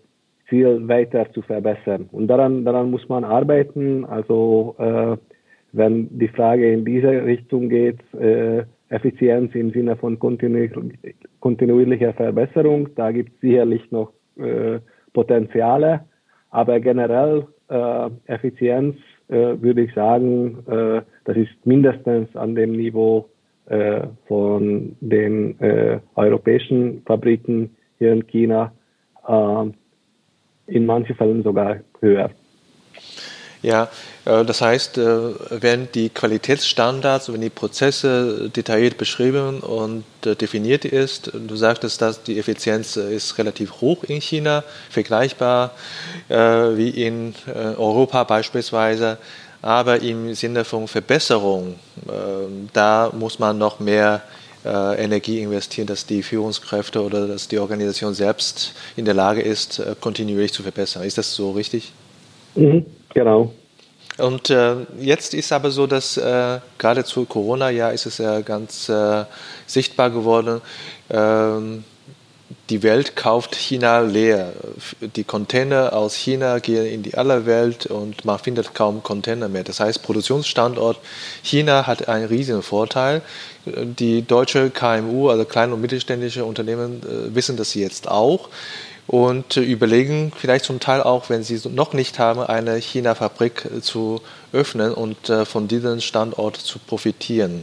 Ziel 0.48 0.88
weiter 0.88 1.30
zu 1.32 1.42
verbessern. 1.42 2.08
Und 2.12 2.28
daran, 2.28 2.64
daran 2.64 2.90
muss 2.90 3.06
man 3.10 3.24
arbeiten. 3.24 4.06
Also 4.06 4.74
äh, 4.78 5.16
wenn 5.72 6.08
die 6.18 6.28
Frage 6.28 6.72
in 6.72 6.84
diese 6.86 7.26
Richtung 7.26 7.68
geht, 7.68 8.00
äh, 8.14 8.64
Effizienz 8.88 9.54
im 9.54 9.70
Sinne 9.72 9.96
von 9.96 10.18
kontinu 10.18 10.68
kontinuierlicher 11.40 12.14
Verbesserung, 12.14 12.88
da 12.94 13.10
gibt 13.10 13.34
es 13.34 13.40
sicherlich 13.40 13.90
noch 13.90 14.12
äh, 14.38 14.78
Potenziale, 15.12 16.04
aber 16.50 16.80
generell 16.80 17.46
äh, 17.68 18.10
Effizienz 18.26 18.96
äh, 19.28 19.60
würde 19.60 19.82
ich 19.82 19.94
sagen, 19.94 20.58
äh, 20.66 21.02
das 21.24 21.36
ist 21.36 21.54
mindestens 21.64 22.34
an 22.36 22.54
dem 22.54 22.72
Niveau 22.72 23.28
äh, 23.66 24.06
von 24.28 24.96
den 25.00 25.58
äh, 25.60 25.98
europäischen 26.14 27.02
Fabriken 27.04 27.74
hier 27.98 28.12
in 28.12 28.26
China, 28.26 28.72
äh, 29.26 29.64
in 30.68 30.86
manchen 30.86 31.16
Fällen 31.16 31.42
sogar 31.42 31.80
höher. 32.00 32.30
Ja, 33.66 33.88
äh, 34.24 34.44
das 34.44 34.60
heißt, 34.60 34.96
äh, 34.96 35.18
wenn 35.50 35.88
die 35.92 36.08
Qualitätsstandards, 36.08 37.32
wenn 37.32 37.40
die 37.40 37.50
Prozesse 37.50 38.48
detailliert 38.48 38.96
beschrieben 38.96 39.58
und 39.58 40.04
äh, 40.24 40.36
definiert 40.36 40.84
ist, 40.84 41.32
du 41.34 41.56
sagtest, 41.56 42.00
dass 42.00 42.22
die 42.22 42.38
Effizienz 42.38 42.94
ist 42.94 43.36
relativ 43.38 43.80
hoch 43.80 44.04
in 44.04 44.20
China, 44.20 44.62
vergleichbar 44.88 45.72
wie 46.28 46.90
in 46.90 47.34
Europa 47.76 48.24
beispielsweise, 48.24 49.18
aber 49.62 50.00
im 50.00 50.34
Sinne 50.34 50.64
von 50.64 50.86
Verbesserung, 50.86 51.76
da 52.72 53.10
muss 53.12 53.38
man 53.38 53.58
noch 53.58 53.80
mehr 53.80 54.22
Energie 54.64 55.40
investieren, 55.40 55.86
dass 55.86 56.06
die 56.06 56.22
Führungskräfte 56.22 57.02
oder 57.02 57.26
dass 57.26 57.48
die 57.48 57.58
Organisation 57.58 58.14
selbst 58.14 58.74
in 58.96 59.04
der 59.04 59.14
Lage 59.14 59.40
ist, 59.42 59.82
kontinuierlich 60.00 60.52
zu 60.52 60.62
verbessern. 60.62 61.04
Ist 61.04 61.18
das 61.18 61.34
so 61.34 61.52
richtig? 61.52 61.92
Mhm. 62.54 62.86
Genau. 63.16 63.50
Und 64.18 64.50
äh, 64.50 64.76
jetzt 64.98 65.32
ist 65.32 65.50
aber 65.50 65.70
so, 65.70 65.86
dass 65.86 66.18
äh, 66.18 66.58
gerade 66.76 67.02
zu 67.02 67.24
Corona-Jahr 67.24 67.94
ist 67.94 68.04
es 68.04 68.18
ja 68.18 68.42
ganz 68.42 68.90
äh, 68.90 69.24
sichtbar 69.66 70.10
geworden, 70.10 70.60
ähm, 71.08 71.84
die 72.68 72.82
Welt 72.82 73.16
kauft 73.16 73.54
China 73.54 74.00
leer. 74.00 74.52
Die 75.00 75.24
Container 75.24 75.94
aus 75.94 76.14
China 76.14 76.58
gehen 76.58 76.84
in 76.84 77.02
die 77.02 77.14
aller 77.14 77.46
Welt 77.46 77.86
und 77.86 78.26
man 78.26 78.38
findet 78.38 78.74
kaum 78.74 79.02
Container 79.02 79.48
mehr. 79.48 79.64
Das 79.64 79.80
heißt, 79.80 80.02
Produktionsstandort 80.02 80.98
China 81.42 81.86
hat 81.86 82.08
einen 82.08 82.26
riesigen 82.26 82.62
Vorteil. 82.62 83.22
Die 83.64 84.20
deutsche 84.22 84.68
KMU, 84.68 85.30
also 85.30 85.46
kleine 85.46 85.72
und 85.72 85.80
mittelständische 85.80 86.44
Unternehmen, 86.44 87.00
äh, 87.02 87.34
wissen 87.34 87.56
das 87.56 87.72
jetzt 87.72 88.08
auch 88.08 88.50
und 89.06 89.56
überlegen 89.56 90.32
vielleicht 90.36 90.64
zum 90.64 90.80
Teil 90.80 91.02
auch, 91.02 91.30
wenn 91.30 91.42
sie 91.42 91.60
noch 91.68 91.92
nicht 91.92 92.18
haben, 92.18 92.40
eine 92.40 92.76
China-Fabrik 92.76 93.64
äh, 93.64 93.80
zu 93.80 94.20
öffnen 94.52 94.92
und 94.92 95.30
äh, 95.30 95.44
von 95.44 95.68
diesem 95.68 96.00
Standort 96.00 96.56
zu 96.56 96.78
profitieren. 96.78 97.62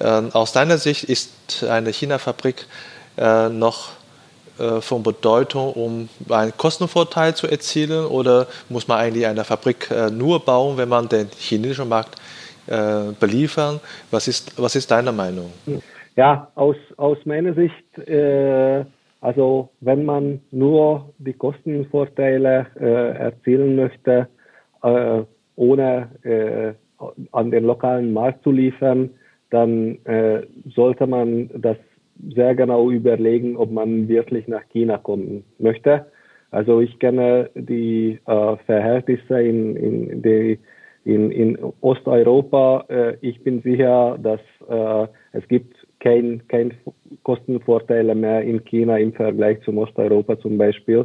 Ähm, 0.00 0.30
aus 0.32 0.52
deiner 0.52 0.78
Sicht 0.78 1.04
ist 1.04 1.64
eine 1.64 1.90
China-Fabrik 1.90 2.66
äh, 3.16 3.48
noch 3.48 3.90
von 4.80 5.02
Bedeutung, 5.02 5.74
um 5.74 6.08
einen 6.30 6.56
Kostenvorteil 6.56 7.34
zu 7.34 7.46
erzielen 7.46 8.06
oder 8.06 8.46
muss 8.70 8.88
man 8.88 8.98
eigentlich 8.98 9.26
eine 9.26 9.44
Fabrik 9.44 9.90
nur 10.10 10.42
bauen, 10.42 10.78
wenn 10.78 10.88
man 10.88 11.10
den 11.10 11.28
chinesischen 11.36 11.90
Markt 11.90 12.18
beliefern? 13.20 13.80
Was 14.10 14.28
ist, 14.28 14.58
was 14.58 14.74
ist 14.74 14.90
deine 14.90 15.12
Meinung? 15.12 15.52
Ja, 16.16 16.50
aus, 16.54 16.76
aus 16.96 17.18
meiner 17.26 17.52
Sicht 17.52 18.08
äh 18.08 18.86
also 19.20 19.70
wenn 19.80 20.04
man 20.04 20.40
nur 20.50 21.12
die 21.18 21.32
Kostenvorteile 21.32 22.66
äh, 22.78 23.18
erzielen 23.18 23.76
möchte, 23.76 24.28
äh, 24.82 25.22
ohne 25.56 26.08
äh, 26.22 26.74
an 27.32 27.50
den 27.50 27.64
lokalen 27.64 28.12
Markt 28.12 28.42
zu 28.42 28.50
liefern, 28.50 29.10
dann 29.50 30.04
äh, 30.04 30.42
sollte 30.74 31.06
man 31.06 31.50
das 31.54 31.76
sehr 32.34 32.54
genau 32.54 32.90
überlegen, 32.90 33.56
ob 33.56 33.70
man 33.70 34.08
wirklich 34.08 34.48
nach 34.48 34.62
China 34.70 34.98
kommen 34.98 35.44
möchte. 35.58 36.06
Also 36.50 36.80
ich 36.80 36.98
kenne 36.98 37.50
die 37.54 38.18
äh, 38.26 38.56
Verhältnisse 38.64 39.40
in, 39.42 39.76
in, 39.76 40.22
die, 40.22 40.58
in, 41.04 41.30
in 41.30 41.58
Osteuropa. 41.80 42.84
Äh, 42.88 43.16
ich 43.20 43.42
bin 43.42 43.62
sicher, 43.62 44.18
dass 44.22 44.40
es 45.32 45.46
gibt 45.48 45.75
kein, 46.06 46.46
kein 46.46 46.72
Kostenvorteile 47.24 48.14
mehr 48.14 48.42
in 48.42 48.64
China 48.64 48.96
im 48.96 49.12
Vergleich 49.12 49.60
zum 49.62 49.78
Osteuropa 49.78 50.38
zum 50.38 50.56
Beispiel. 50.56 51.04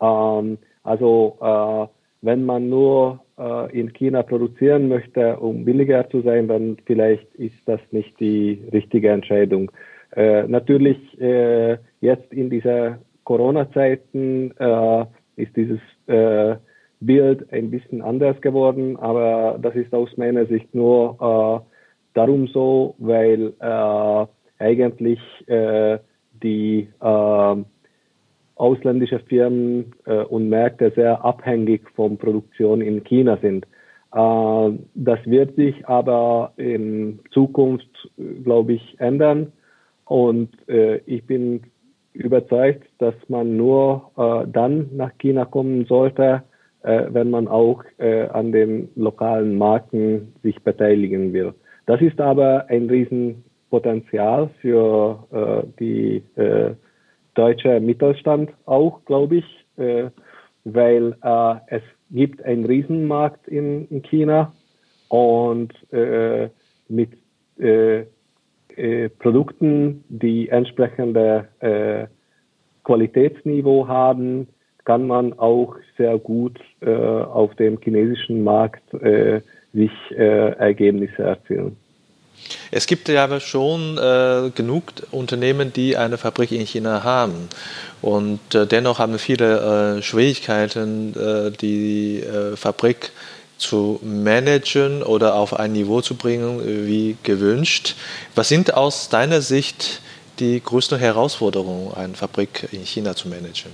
Ähm, 0.00 0.58
also 0.82 1.36
äh, 1.40 1.86
wenn 2.22 2.44
man 2.44 2.68
nur 2.68 3.20
äh, 3.38 3.78
in 3.78 3.92
China 3.92 4.24
produzieren 4.24 4.88
möchte, 4.88 5.36
um 5.36 5.64
billiger 5.64 6.10
zu 6.10 6.22
sein, 6.22 6.48
dann 6.48 6.76
vielleicht 6.86 7.32
ist 7.36 7.56
das 7.66 7.80
nicht 7.92 8.18
die 8.18 8.60
richtige 8.72 9.10
Entscheidung. 9.10 9.70
Äh, 10.16 10.42
natürlich 10.48 10.98
äh, 11.20 11.78
jetzt 12.00 12.32
in 12.32 12.50
dieser 12.50 12.98
Corona-Zeiten 13.22 14.54
äh, 14.58 15.04
ist 15.36 15.54
dieses 15.56 15.80
äh, 16.08 16.56
Bild 16.98 17.52
ein 17.52 17.70
bisschen 17.70 18.02
anders 18.02 18.40
geworden, 18.40 18.96
aber 18.96 19.56
das 19.62 19.76
ist 19.76 19.94
aus 19.94 20.16
meiner 20.16 20.46
Sicht 20.46 20.74
nur 20.74 21.64
darum 22.14 22.46
so, 22.48 22.94
weil 22.98 23.52
äh, 23.60 24.26
eigentlich 24.58 25.20
äh, 25.46 25.98
die 26.42 26.88
äh, 27.00 27.56
ausländische 28.56 29.18
Firmen 29.20 29.92
äh, 30.04 30.22
und 30.24 30.48
Märkte 30.48 30.92
sehr 30.94 31.24
abhängig 31.24 31.88
von 31.94 32.16
Produktion 32.18 32.80
in 32.80 33.02
China 33.04 33.38
sind. 33.40 33.66
Äh, 34.14 34.78
das 34.94 35.18
wird 35.24 35.56
sich 35.56 35.86
aber 35.88 36.52
in 36.56 37.20
Zukunft, 37.30 38.10
glaube 38.44 38.74
ich, 38.74 39.00
ändern. 39.00 39.52
Und 40.04 40.50
äh, 40.68 40.98
ich 41.06 41.24
bin 41.26 41.62
überzeugt, 42.12 42.86
dass 42.98 43.14
man 43.28 43.56
nur 43.56 44.10
äh, 44.16 44.46
dann 44.50 44.90
nach 44.92 45.16
China 45.18 45.44
kommen 45.44 45.86
sollte, 45.86 46.42
äh, 46.82 47.06
wenn 47.08 47.30
man 47.30 47.48
auch 47.48 47.82
äh, 47.98 48.26
an 48.28 48.52
den 48.52 48.90
lokalen 48.96 49.56
Marken 49.56 50.34
sich 50.42 50.62
beteiligen 50.62 51.32
will. 51.32 51.54
Das 51.86 52.00
ist 52.00 52.20
aber 52.20 52.66
ein 52.68 52.88
Riesenpotenzial 52.88 54.50
für 54.60 55.26
äh, 55.32 55.66
die 55.80 56.22
äh, 56.40 56.74
deutsche 57.34 57.80
Mittelstand 57.80 58.50
auch, 58.66 59.04
glaube 59.04 59.36
ich, 59.36 59.66
äh, 59.76 60.10
weil 60.64 61.16
äh, 61.22 61.54
es 61.68 61.82
gibt 62.10 62.44
einen 62.44 62.64
Riesenmarkt 62.64 63.48
in, 63.48 63.88
in 63.88 64.02
China 64.02 64.52
und 65.08 65.72
äh, 65.92 66.48
mit 66.88 67.10
äh, 67.58 68.04
äh, 68.76 69.08
Produkten, 69.18 70.04
die 70.08 70.48
entsprechende 70.48 71.48
äh, 71.60 72.06
Qualitätsniveau 72.84 73.86
haben, 73.86 74.48
kann 74.84 75.06
man 75.06 75.38
auch 75.38 75.76
sehr 75.96 76.18
gut 76.18 76.58
äh, 76.80 76.90
auf 76.90 77.54
dem 77.56 77.78
chinesischen 77.80 78.42
Markt 78.42 78.92
äh, 78.94 79.40
sich 79.72 79.90
äh, 80.10 80.50
Ergebnisse 80.52 81.22
erzielen. 81.22 81.76
Es 82.70 82.86
gibt 82.86 83.08
ja 83.08 83.24
aber 83.24 83.40
schon 83.40 83.98
äh, 83.98 84.50
genug 84.54 84.84
Unternehmen, 85.10 85.72
die 85.72 85.96
eine 85.96 86.18
Fabrik 86.18 86.52
in 86.52 86.66
China 86.66 87.04
haben. 87.04 87.48
Und 88.00 88.54
äh, 88.54 88.66
dennoch 88.66 88.98
haben 88.98 89.18
viele 89.18 89.98
äh, 89.98 90.02
Schwierigkeiten, 90.02 91.14
die 91.60 92.22
Fabrik 92.56 93.12
zu 93.58 94.00
managen 94.02 95.02
oder 95.02 95.36
auf 95.36 95.54
ein 95.54 95.72
Niveau 95.72 96.00
zu 96.00 96.16
bringen, 96.16 96.60
wie 96.86 97.16
gewünscht. 97.22 97.94
Was 98.34 98.48
sind 98.48 98.74
aus 98.74 99.08
deiner 99.08 99.40
Sicht 99.40 100.02
die 100.40 100.60
größten 100.60 100.98
Herausforderungen, 100.98 101.94
eine 101.94 102.14
Fabrik 102.14 102.68
in 102.72 102.80
China 102.80 103.14
zu 103.14 103.28
managen? 103.28 103.70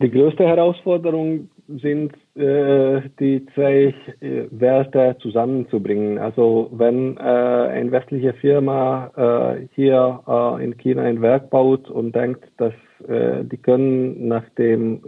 Die 0.00 0.10
größte 0.10 0.44
Herausforderung 0.44 1.50
sind 1.68 2.12
äh, 2.34 3.02
die 3.20 3.44
zwei 3.54 3.94
äh, 4.20 4.46
Werte 4.50 5.16
zusammenzubringen. 5.20 6.16
Also 6.16 6.70
wenn 6.72 7.18
äh, 7.18 7.20
eine 7.20 7.92
westliche 7.92 8.32
Firma 8.32 9.10
äh, 9.16 9.66
hier 9.74 10.20
äh, 10.26 10.64
in 10.64 10.78
China 10.78 11.02
ein 11.02 11.20
Werk 11.20 11.50
baut 11.50 11.90
und 11.90 12.14
denkt, 12.14 12.44
dass 12.56 12.72
die 13.04 13.56
können 13.56 14.28
nach 14.28 14.48
dem 14.50 15.02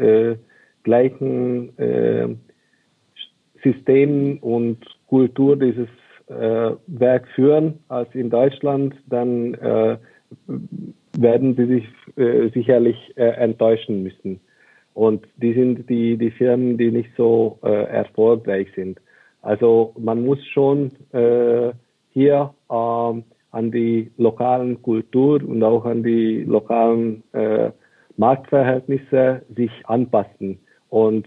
gleichen 0.83 2.41
System 3.63 4.39
und 4.41 4.79
Kultur 5.07 5.57
dieses 5.57 5.87
Werk 6.27 7.29
führen 7.37 7.79
als 7.87 8.13
in 8.17 8.31
Deutschland, 8.31 8.97
dann 9.09 9.57
werden 11.17 11.55
sie 11.55 11.67
sich 11.67 12.53
sicherlich 12.53 12.97
enttäuschen 13.15 14.03
müssen. 14.03 14.41
Und 14.95 15.27
die 15.37 15.53
sind 15.53 15.89
die, 15.91 16.17
die 16.17 16.31
Firmen, 16.31 16.79
die 16.79 16.91
nicht 16.91 17.11
so 17.17 17.59
äh, 17.63 17.69
erfolgreich 17.69 18.69
sind. 18.75 19.01
Also 19.43 19.93
man 19.99 20.25
muss 20.25 20.39
schon 20.47 20.93
äh, 21.13 21.73
hier 22.13 22.55
ähm, 22.71 23.25
an 23.51 23.71
die 23.71 24.11
lokalen 24.17 24.81
Kultur 24.83 25.43
und 25.45 25.63
auch 25.63 25.85
an 25.85 26.03
die 26.03 26.45
lokalen 26.45 27.23
äh, 27.33 27.71
Marktverhältnisse 28.17 29.43
sich 29.55 29.71
anpassen. 29.85 30.59
Und 30.89 31.27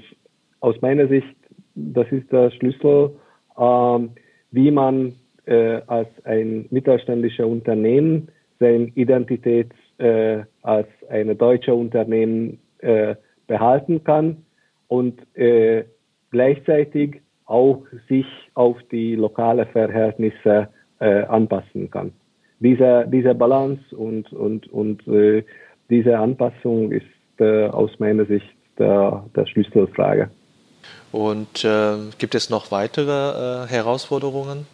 aus 0.62 0.82
meiner 0.82 1.08
Sicht, 1.08 1.36
das 1.76 2.08
ist 2.12 2.32
der 2.32 2.52
Schlüssel, 2.52 3.12
ähm, 3.58 4.12
wie 4.52 4.72
man 4.72 5.14
äh, 5.46 5.82
als 5.88 6.10
ein 6.24 6.66
mittelständischer 6.72 7.46
Unternehmen 7.46 8.30
seine 8.60 8.92
Identität 8.96 9.72
äh, 9.98 10.44
als 10.62 10.88
ein 11.10 11.38
deutscher 11.38 11.76
Unternehmen 11.76 12.60
äh, 12.80 13.16
behalten 13.48 14.04
kann 14.04 14.46
und 14.88 15.20
äh, 15.36 15.86
gleichzeitig 16.32 17.22
auch 17.46 17.84
sich 18.10 18.26
auf 18.54 18.78
die 18.92 19.16
lokale 19.16 19.66
Verhältnisse 19.68 20.70
äh, 21.00 21.24
anpassen 21.24 21.90
kann. 21.90 22.12
Diese, 22.60 23.08
diese 23.08 23.36
Balance 23.36 23.96
und, 23.96 24.32
und, 24.34 24.68
und 24.72 25.08
äh, 25.08 25.44
diese 25.90 26.18
Anpassung 26.18 26.92
ist 26.92 27.06
äh, 27.40 27.68
aus 27.68 27.92
meiner 28.00 28.26
Sicht 28.26 28.46
der, 28.78 29.26
der 29.36 29.46
Schlüsselfrage. 29.46 30.30
Und 31.12 31.64
äh, 31.64 31.98
gibt 32.18 32.36
es 32.36 32.50
noch 32.50 32.72
weitere 32.72 33.64
äh, 33.64 33.68
Herausforderungen? 33.68 34.66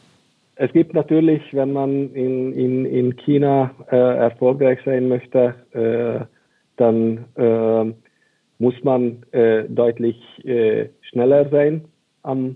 Es 0.56 0.72
gibt 0.72 0.94
natürlich, 0.94 1.42
wenn 1.52 1.74
man 1.74 2.14
in, 2.14 2.54
in, 2.54 2.86
in 2.86 3.16
China 3.18 3.72
äh, 3.92 3.96
erfolgreich 3.98 4.80
sein 4.86 5.08
möchte, 5.08 5.56
äh, 5.72 6.26
dann 6.78 7.26
äh, 7.36 7.94
muss 8.64 8.82
man 8.82 9.24
äh, 9.34 9.66
deutlich 9.68 10.18
äh, 10.46 10.88
schneller 11.10 11.50
sein 11.50 11.84
am, 12.22 12.56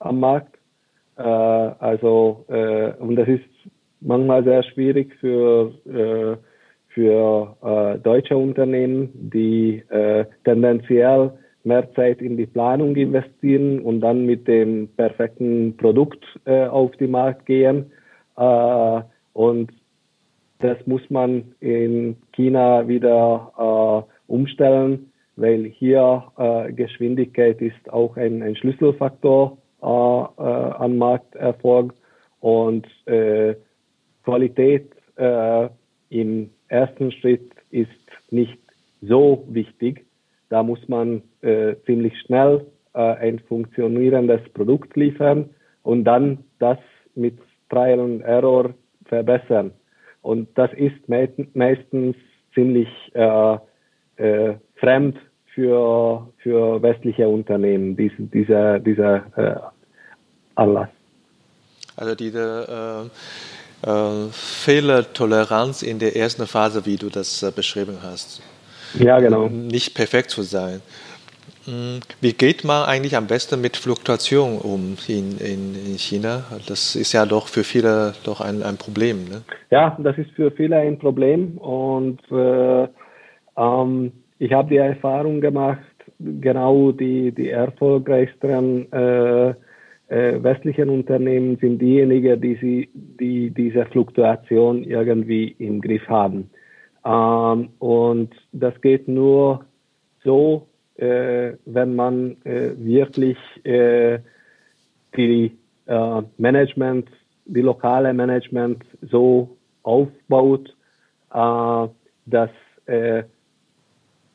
am 0.00 0.18
Markt. 0.18 0.56
Äh, 1.16 1.22
also, 1.22 2.44
äh, 2.48 2.90
und 2.94 3.14
das 3.14 3.28
ist 3.28 3.44
manchmal 4.00 4.42
sehr 4.42 4.64
schwierig 4.64 5.14
für, 5.20 5.70
äh, 5.86 6.36
für 6.88 7.56
äh, 7.62 7.98
deutsche 8.00 8.36
Unternehmen, 8.36 9.10
die 9.14 9.84
tendenziell 10.44 11.32
mehr 11.62 11.94
Zeit 11.94 12.20
in 12.20 12.36
die 12.36 12.46
Planung 12.46 12.96
investieren 12.96 13.78
und 13.78 14.00
dann 14.00 14.26
mit 14.26 14.48
dem 14.48 14.88
perfekten 14.96 15.76
Produkt 15.76 16.22
auf 16.46 16.90
den 16.96 17.10
Markt 17.12 17.46
gehen. 17.46 17.90
Und 19.32 19.72
das 20.58 20.78
muss 20.86 21.02
man 21.10 21.54
in 21.60 22.16
China 22.32 22.86
wieder 22.86 24.06
umstellen 24.26 25.10
weil 25.36 25.64
hier 25.64 26.24
äh, 26.38 26.72
Geschwindigkeit 26.72 27.60
ist 27.60 27.92
auch 27.92 28.16
ein, 28.16 28.42
ein 28.42 28.56
Schlüsselfaktor 28.56 29.58
äh, 29.82 29.86
äh, 29.86 29.88
an 29.88 30.96
Markterfolg 30.98 31.94
und 32.40 32.86
äh, 33.06 33.54
Qualität 34.24 34.90
äh, 35.16 35.68
im 36.10 36.50
ersten 36.68 37.12
Schritt 37.12 37.50
ist 37.70 37.88
nicht 38.30 38.58
so 39.02 39.44
wichtig. 39.48 40.06
Da 40.48 40.62
muss 40.62 40.88
man 40.88 41.22
ziemlich 41.84 42.18
schnell 42.20 42.66
ein 42.92 43.38
funktionierendes 43.40 44.40
Produkt 44.54 44.96
liefern 44.96 45.50
und 45.82 46.04
dann 46.04 46.44
das 46.58 46.78
mit 47.14 47.38
Trial 47.68 48.00
and 48.00 48.22
Error 48.22 48.72
verbessern. 49.04 49.72
Und 50.22 50.48
das 50.56 50.72
ist 50.72 51.06
meistens 51.08 52.16
ziemlich 52.54 52.88
äh, 53.14 53.58
äh, 54.16 54.54
fremd 54.84 55.16
für, 55.54 56.28
für 56.38 56.82
westliche 56.82 57.28
Unternehmen, 57.28 57.96
diese, 57.96 58.22
dieser, 58.22 58.78
dieser 58.80 59.16
äh, 59.36 59.56
Anlass. 60.56 60.88
Also 61.96 62.14
diese 62.14 63.10
äh, 63.84 63.88
äh, 63.88 64.28
Fehlertoleranz 64.30 65.82
in 65.82 65.98
der 65.98 66.16
ersten 66.16 66.46
Phase, 66.46 66.84
wie 66.86 66.96
du 66.96 67.08
das 67.08 67.42
äh, 67.42 67.50
beschrieben 67.54 67.98
hast. 68.02 68.42
Ja, 68.98 69.18
genau. 69.20 69.48
Nicht 69.48 69.94
perfekt 69.94 70.30
zu 70.30 70.42
sein. 70.42 70.80
Hm, 71.64 72.00
wie 72.20 72.32
geht 72.32 72.64
man 72.64 72.84
eigentlich 72.84 73.16
am 73.16 73.26
besten 73.26 73.60
mit 73.60 73.76
Fluktuation 73.76 74.58
um 74.58 74.96
in, 75.08 75.38
in, 75.38 75.74
in 75.86 75.98
China? 75.98 76.44
Das 76.66 76.94
ist 76.94 77.12
ja 77.12 77.24
doch 77.26 77.48
für 77.48 77.64
viele 77.64 78.14
doch 78.24 78.40
ein, 78.40 78.62
ein 78.62 78.76
Problem. 78.76 79.24
Ne? 79.28 79.42
Ja, 79.70 79.96
das 80.00 80.18
ist 80.18 80.30
für 80.32 80.50
viele 80.50 80.76
ein 80.76 80.98
Problem 80.98 81.58
und 81.58 82.20
äh, 82.30 82.88
ähm, 83.56 84.12
ich 84.44 84.52
habe 84.52 84.68
die 84.68 84.76
Erfahrung 84.76 85.40
gemacht, 85.40 85.80
genau 86.18 86.92
die, 86.92 87.32
die 87.32 87.48
erfolgreichsten 87.48 88.92
äh, 88.92 89.54
äh, 90.08 90.42
westlichen 90.42 90.90
Unternehmen 90.90 91.56
sind 91.56 91.78
diejenigen, 91.78 92.38
die, 92.42 92.56
sie, 92.56 92.88
die 92.92 93.50
diese 93.50 93.86
Fluktuation 93.86 94.84
irgendwie 94.84 95.56
im 95.58 95.80
Griff 95.80 96.06
haben. 96.08 96.50
Ähm, 97.06 97.70
und 97.78 98.34
das 98.52 98.78
geht 98.82 99.08
nur 99.08 99.64
so, 100.22 100.66
äh, 100.96 101.52
wenn 101.64 101.94
man 101.94 102.36
äh, 102.44 102.72
wirklich 102.76 103.38
äh, 103.64 104.18
die 105.16 105.56
Management, 106.38 107.08
die 107.44 107.60
lokale 107.60 108.14
Management 108.14 108.82
so 109.02 109.54
aufbaut, 109.82 110.74
dass 111.30 112.50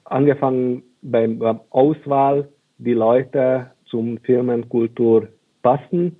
angefangen 0.10 0.84
beim, 1.02 1.42
Auswahl 1.70 2.50
die 2.78 2.94
Leute 2.94 3.72
zum 3.86 4.18
Firmenkultur 4.20 5.28
passen 5.62 6.16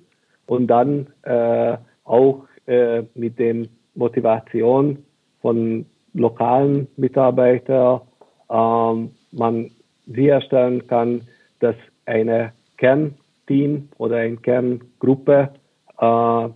und 0.46 0.66
dann 0.66 1.06
äh, 1.22 1.76
auch 2.04 2.44
äh, 2.66 3.02
mit 3.14 3.38
dem 3.38 3.68
Motivation 3.94 5.04
von 5.40 5.86
lokalen 6.14 6.88
Mitarbeitern 6.96 8.00
ähm, 8.50 9.10
man 9.32 9.70
sicherstellen 10.06 10.86
kann, 10.86 11.22
dass 11.60 11.76
eine 12.06 12.52
Kernteam 12.78 13.88
oder 13.98 14.16
eine 14.16 14.36
Kerngruppe 14.38 15.50
äh, 16.00 16.48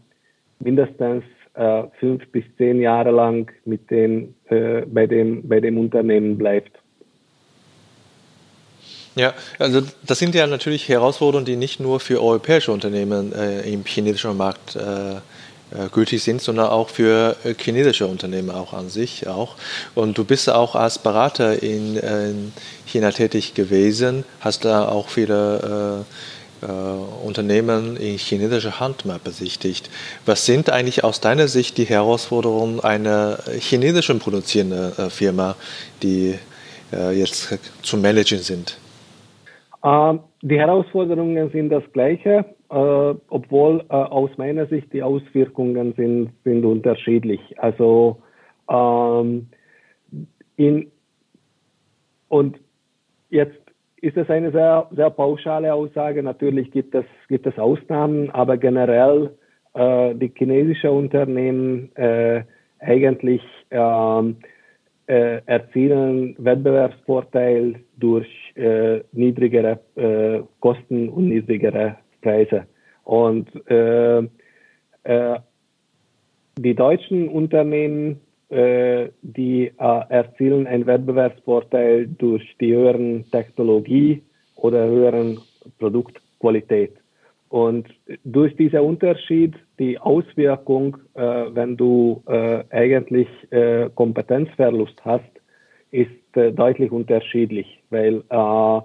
mindestens 0.58 1.24
äh, 1.54 1.84
fünf 2.00 2.26
bis 2.32 2.44
zehn 2.56 2.80
Jahre 2.80 3.10
lang 3.10 3.50
mit 3.64 3.90
dem, 3.90 4.34
äh, 4.46 4.82
bei, 4.86 5.06
dem, 5.06 5.46
bei 5.48 5.60
dem 5.60 5.78
Unternehmen 5.78 6.36
bleibt. 6.36 6.72
Ja, 9.16 9.32
also 9.60 9.82
das 10.02 10.18
sind 10.18 10.34
ja 10.34 10.46
natürlich 10.46 10.88
Herausforderungen, 10.88 11.46
die 11.46 11.56
nicht 11.56 11.78
nur 11.78 12.00
für 12.00 12.20
europäische 12.20 12.72
Unternehmen 12.72 13.32
äh, 13.32 13.60
im 13.70 13.84
chinesischen 13.84 14.36
Markt 14.36 14.74
äh, 14.74 15.20
äh, 15.74 15.88
gültig 15.90 16.22
sind, 16.22 16.42
sondern 16.42 16.66
auch 16.66 16.88
für 16.88 17.36
äh, 17.42 17.54
chinesische 17.54 18.06
Unternehmen 18.06 18.50
auch 18.50 18.74
an 18.74 18.90
sich 18.90 19.26
auch. 19.26 19.56
Und 19.94 20.16
du 20.18 20.24
bist 20.24 20.48
auch 20.50 20.74
als 20.74 20.98
Berater 20.98 21.62
in, 21.62 21.96
in 21.96 22.52
China 22.86 23.10
tätig 23.10 23.54
gewesen, 23.54 24.24
hast 24.40 24.64
da 24.64 24.86
auch 24.88 25.08
viele 25.08 26.04
äh, 26.62 26.66
äh, 26.66 26.70
Unternehmen 27.24 27.96
in 27.96 28.18
chinesischer 28.18 28.78
Hand 28.78 29.04
mal 29.04 29.18
besichtigt. 29.22 29.90
Was 30.26 30.44
sind 30.44 30.70
eigentlich 30.70 31.02
aus 31.02 31.20
deiner 31.20 31.48
Sicht 31.48 31.78
die 31.78 31.86
Herausforderungen 31.86 32.80
einer 32.80 33.38
chinesischen 33.58 34.18
produzierenden 34.18 35.10
Firma, 35.10 35.56
die 36.02 36.38
jetzt 37.12 37.48
zu 37.82 37.96
managen 37.96 38.40
sind? 38.40 38.76
Ähm, 39.84 40.20
die 40.42 40.58
Herausforderungen 40.58 41.50
sind 41.50 41.70
das 41.70 41.84
gleiche 41.92 42.44
äh, 42.74 43.14
obwohl 43.28 43.84
äh, 43.88 43.94
aus 43.94 44.30
meiner 44.36 44.66
Sicht 44.66 44.92
die 44.92 45.02
Auswirkungen 45.02 45.94
sind, 45.94 46.32
sind 46.42 46.64
unterschiedlich. 46.64 47.40
Also 47.58 48.20
ähm, 48.68 49.46
in, 50.56 50.90
und 52.28 52.58
jetzt 53.30 53.58
ist 54.00 54.16
es 54.16 54.28
eine 54.28 54.50
sehr, 54.50 54.88
sehr 54.90 55.10
pauschale 55.10 55.72
Aussage. 55.72 56.22
Natürlich 56.22 56.70
gibt 56.72 56.94
es, 56.94 57.04
gibt 57.28 57.46
es 57.46 57.56
Ausnahmen, 57.58 58.30
aber 58.30 58.56
generell 58.56 59.30
äh, 59.74 60.14
die 60.16 60.32
chinesischen 60.36 60.90
Unternehmen 60.90 61.94
äh, 61.96 62.42
eigentlich 62.80 63.42
ähm, 63.70 64.36
äh, 65.06 65.40
erzielen 65.46 66.34
Wettbewerbsvorteil 66.38 67.76
durch 67.98 68.43
äh, 68.54 69.00
niedrigere 69.12 69.80
äh, 69.96 70.42
Kosten 70.60 71.08
und 71.08 71.28
niedrigere 71.28 71.96
Preise. 72.22 72.66
Und 73.04 73.48
äh, 73.68 74.18
äh, 75.04 75.38
die 76.58 76.74
deutschen 76.74 77.28
Unternehmen, 77.28 78.20
äh, 78.48 79.08
die 79.22 79.66
äh, 79.66 80.00
erzielen 80.08 80.66
einen 80.66 80.86
Wettbewerbsvorteil 80.86 82.06
durch 82.06 82.42
die 82.60 82.74
höheren 82.74 83.24
Technologie 83.30 84.22
oder 84.56 84.86
höheren 84.86 85.38
Produktqualität. 85.78 86.94
Und 87.48 87.86
durch 88.24 88.56
diesen 88.56 88.80
Unterschied, 88.80 89.54
die 89.78 89.98
Auswirkung, 89.98 90.96
äh, 91.14 91.22
wenn 91.22 91.76
du 91.76 92.22
äh, 92.26 92.64
eigentlich 92.70 93.28
äh, 93.50 93.90
Kompetenzverlust 93.94 95.04
hast, 95.04 95.33
ist 95.94 96.36
äh, 96.36 96.50
deutlich 96.52 96.90
unterschiedlich, 96.90 97.80
weil 97.90 98.24
äh, 98.28 98.80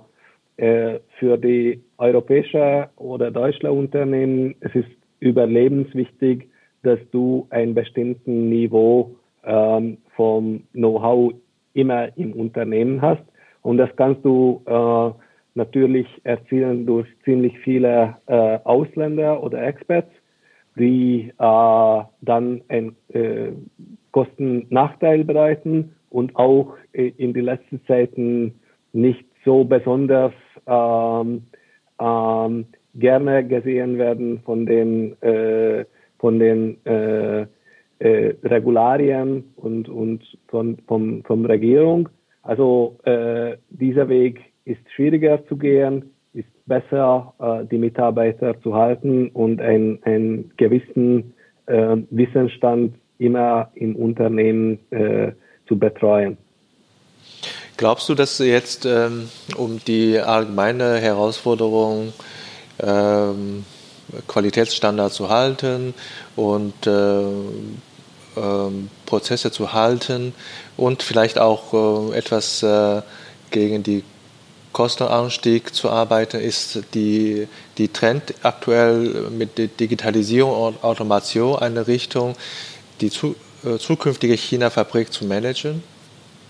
äh, 0.57 0.99
für 1.17 1.37
die 1.37 1.81
europäische 1.97 2.89
oder 2.97 3.31
deutsche 3.31 3.71
Unternehmen 3.71 4.55
es 4.59 4.75
ist 4.75 4.89
überlebenswichtig, 5.19 6.47
dass 6.83 6.99
du 7.11 7.47
ein 7.49 7.73
bestimmtes 7.73 8.25
Niveau 8.27 9.15
ähm, 9.43 9.97
vom 10.15 10.61
Know-how 10.73 11.33
immer 11.73 12.15
im 12.15 12.33
Unternehmen 12.33 13.01
hast. 13.01 13.23
Und 13.63 13.77
das 13.77 13.89
kannst 13.95 14.23
du 14.23 14.61
äh, 14.65 15.11
natürlich 15.55 16.07
erzielen 16.23 16.85
durch 16.85 17.07
ziemlich 17.25 17.57
viele 17.59 18.15
äh, 18.27 18.59
Ausländer 18.63 19.41
oder 19.41 19.65
Experts, 19.65 20.11
die 20.75 21.33
äh, 21.39 22.01
dann 22.21 22.61
ein 22.67 22.95
äh, 23.13 23.51
Kostennachteil 24.11 25.23
bedeuten 25.23 25.95
und 26.09 26.35
auch 26.35 26.75
äh, 26.93 27.11
in 27.17 27.33
den 27.33 27.45
letzten 27.45 27.81
Zeiten 27.85 28.53
nicht 28.93 29.25
so 29.45 29.63
besonders 29.63 30.33
ähm, 30.67 31.43
ähm, 31.99 32.65
gerne 32.95 33.45
gesehen 33.45 33.97
werden 33.97 34.41
von 34.45 34.65
den, 34.65 35.21
äh, 35.21 35.85
von 36.17 36.39
den 36.39 36.83
äh, 36.85 37.41
äh, 37.99 38.35
Regularien 38.43 39.43
und, 39.55 39.89
und 39.89 40.23
von, 40.47 40.77
vom, 40.87 41.23
vom 41.23 41.45
Regierung. 41.45 42.09
Also 42.43 42.97
äh, 43.03 43.57
dieser 43.69 44.09
Weg 44.09 44.39
ist 44.65 44.79
schwieriger 44.95 45.45
zu 45.47 45.57
gehen, 45.57 46.11
ist 46.33 46.47
besser, 46.65 47.33
äh, 47.39 47.65
die 47.65 47.77
Mitarbeiter 47.77 48.59
zu 48.61 48.73
halten 48.73 49.29
und 49.29 49.61
einen 49.61 50.51
gewissen 50.57 51.33
äh, 51.67 51.97
Wissensstand 52.09 52.95
immer 53.17 53.71
im 53.75 53.95
Unternehmen 53.95 54.79
äh, 54.91 55.33
zu 55.69 55.77
betreuen. 55.77 56.37
Glaubst 57.77 58.09
du, 58.09 58.15
dass 58.15 58.39
jetzt 58.39 58.85
ähm, 58.85 59.29
um 59.55 59.79
die 59.85 60.19
allgemeine 60.19 60.97
Herausforderung 60.97 62.11
ähm, 62.81 63.63
Qualitätsstandard 64.27 65.13
zu 65.13 65.29
halten 65.29 65.93
und 66.35 66.87
äh, 66.87 67.21
ähm, 68.35 68.89
Prozesse 69.05 69.51
zu 69.51 69.71
halten 69.71 70.33
und 70.75 71.03
vielleicht 71.03 71.39
auch 71.39 72.11
äh, 72.11 72.17
etwas 72.17 72.63
äh, 72.63 73.01
gegen 73.51 73.83
die 73.83 74.03
Kostenanstieg 74.73 75.73
zu 75.73 75.89
arbeiten, 75.89 76.39
ist 76.39 76.83
die, 76.93 77.47
die 77.77 77.87
Trend 77.87 78.33
aktuell 78.43 79.29
mit 79.31 79.57
der 79.57 79.67
Digitalisierung 79.67 80.53
und 80.53 80.83
Automation 80.83 81.57
eine 81.57 81.87
Richtung, 81.87 82.35
die 83.01 83.09
zu, 83.09 83.35
zukünftige 83.77 84.35
China-Fabrik 84.35 85.11
zu 85.11 85.25
managen? 85.25 85.83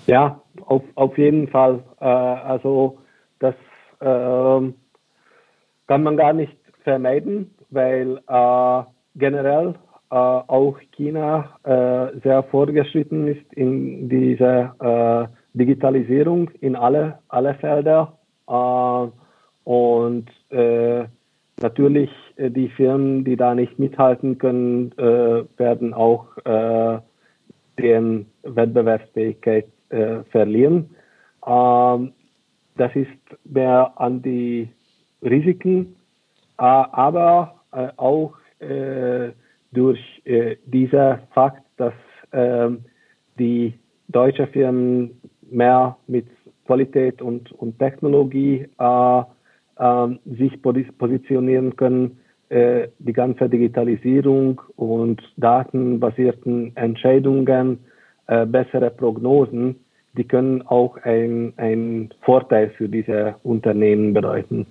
Ja, 0.08 0.42
auf, 0.66 0.82
auf 0.96 1.18
jeden 1.18 1.48
Fall. 1.48 1.84
Äh, 2.00 2.06
also 2.06 2.98
das 3.40 3.54
äh, 4.00 4.74
kann 5.88 6.04
man 6.04 6.18
gar 6.18 6.34
nicht 6.34 6.58
vermeiden, 6.84 7.54
weil 7.70 8.20
äh, 8.28 8.84
generell 9.16 9.76
äh, 10.12 10.16
auch 10.16 10.80
China 10.96 11.60
äh, 11.64 12.20
sehr 12.24 12.44
fortgeschritten 12.50 13.28
ist 13.28 13.54
in 13.54 14.10
dieser 14.10 14.76
äh, 14.80 15.28
Digitalisierung 15.54 16.50
in 16.62 16.76
alle, 16.76 17.20
alle 17.28 17.54
Felder. 17.56 18.14
und 19.66 20.26
natürlich 21.62 22.10
die 22.38 22.70
Firmen, 22.70 23.24
die 23.24 23.36
da 23.36 23.54
nicht 23.56 23.78
mithalten 23.80 24.38
können, 24.38 24.92
werden 24.98 25.94
auch 25.94 26.28
deren 27.80 28.26
Wettbewerbsfähigkeit 28.44 29.66
äh, 29.90 30.24
verlieren. 30.32 30.90
Ähm, 31.46 32.14
das 32.76 32.96
ist 32.96 33.10
mehr 33.46 33.92
an 33.96 34.22
die 34.22 34.70
Risiken, 35.22 35.96
äh, 36.58 36.64
aber 36.64 37.56
äh, 37.72 37.90
auch 37.98 38.34
äh, 38.60 39.32
durch 39.72 40.00
äh, 40.26 40.58
dieser 40.66 41.20
Fakt, 41.34 41.64
dass 41.78 41.94
ähm, 42.32 42.86
die 43.38 43.74
deutschen 44.08 44.48
Firmen 44.48 45.22
mehr 45.50 45.98
mit 46.08 46.28
Qualität 46.66 47.22
und, 47.22 47.52
und 47.54 47.78
Technologie 47.80 48.68
äh, 48.78 49.24
sich 50.26 50.62
positionieren 50.62 51.76
können, 51.76 52.18
die 52.50 53.14
ganze 53.14 53.48
Digitalisierung 53.48 54.62
und 54.76 55.22
datenbasierten 55.38 56.76
Entscheidungen 56.76 57.80
äh, 58.30 58.46
bessere 58.46 58.92
Prognosen, 58.92 59.84
die 60.16 60.24
können 60.24 60.62
auch 60.68 60.98
ein, 60.98 62.14
Vorteil 62.22 62.70
für 62.78 62.88
diese 62.88 63.34
Unternehmen 63.42 64.14
bedeuten. 64.14 64.68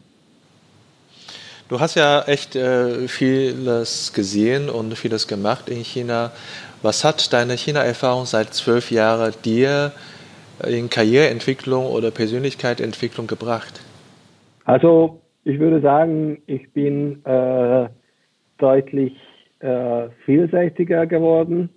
Du 1.69 1.81
hast 1.81 1.97
ja 1.97 2.23
echt 2.23 2.55
äh, 2.55 3.09
vieles 3.09 4.13
gesehen 4.13 4.71
und 4.71 4.97
vieles 4.97 5.27
gemacht 5.27 5.69
in 5.69 5.83
China. 5.83 6.31
Was 6.83 7.03
hat 7.03 7.33
deine 7.33 7.55
China-Erfahrung 7.55 8.27
seit 8.27 8.55
zwölf 8.55 8.93
Jahren 8.93 9.35
dir 9.45 9.91
in 10.65 10.89
Karriereentwicklung 10.89 11.87
oder 11.87 12.13
Persönlichkeitsentwicklung 12.13 13.27
gebracht? 13.27 13.81
Also 14.69 15.23
ich 15.45 15.59
würde 15.59 15.81
sagen, 15.81 16.43
ich 16.47 16.71
bin 16.75 17.25
äh, 17.25 17.89
deutlich 18.59 19.17
äh, 19.61 20.11
vielseitiger 20.25 21.07
geworden 21.07 21.71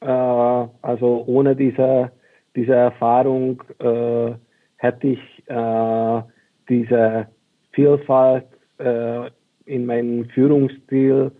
Äh, 0.00 0.06
also 0.06 1.24
ohne 1.26 1.56
diese, 1.56 2.10
diese 2.54 2.74
Erfahrung 2.74 3.62
äh, 3.80 4.32
hätte 4.76 5.08
ich 5.08 5.20
äh, 5.46 6.22
diese 6.68 7.26
Vielfalt 7.72 8.46
äh, 8.78 9.30
in 9.66 9.86
meinem 9.86 10.26
Führungsstil 10.30 11.32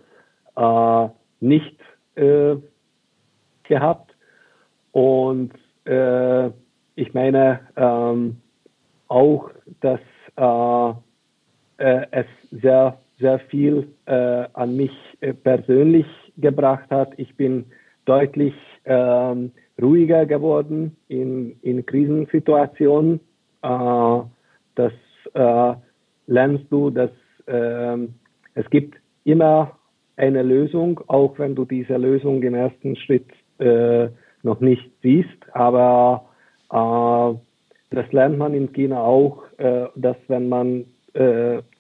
nicht 1.41 1.77
gehabt. 3.63 4.17
Und 4.91 5.53
ich 6.97 7.15
meine 7.15 7.61
ähm, 7.77 8.41
auch, 9.07 9.51
dass 9.81 10.01
es 11.77 12.27
sehr, 12.51 12.99
sehr 13.19 13.39
viel 13.51 13.89
an 14.07 14.77
mich 14.77 14.93
persönlich 15.43 16.07
gebracht 16.37 16.91
hat. 16.91 17.13
Ich 17.17 17.37
bin 17.37 17.67
deutlich 18.05 18.55
ähm, 18.85 19.53
ruhiger 19.81 20.27
geworden 20.27 20.97
in, 21.09 21.57
in 21.63 21.85
Krisensituationen. 21.85 23.21
Äh, 23.63 24.21
das 24.75 24.93
äh, 25.35 25.75
lernst 26.27 26.65
du, 26.71 26.91
dass 26.91 27.11
äh, 27.47 27.99
es 28.55 28.69
gibt 28.71 28.97
immer 29.25 29.79
eine 30.17 30.43
Lösung, 30.43 31.01
auch 31.07 31.39
wenn 31.39 31.55
du 31.55 31.65
diese 31.65 31.97
Lösung 31.97 32.43
im 32.43 32.55
ersten 32.55 32.97
Schritt 32.97 33.29
äh, 33.59 34.09
noch 34.43 34.61
nicht 34.61 34.91
siehst. 35.03 35.29
Aber 35.53 36.25
äh, 36.73 37.48
das 37.91 38.11
lernt 38.13 38.39
man 38.39 38.55
in 38.55 38.73
China 38.73 39.01
auch, 39.01 39.43
äh, 39.59 39.87
dass 39.97 40.17
wenn 40.29 40.49
man 40.49 40.85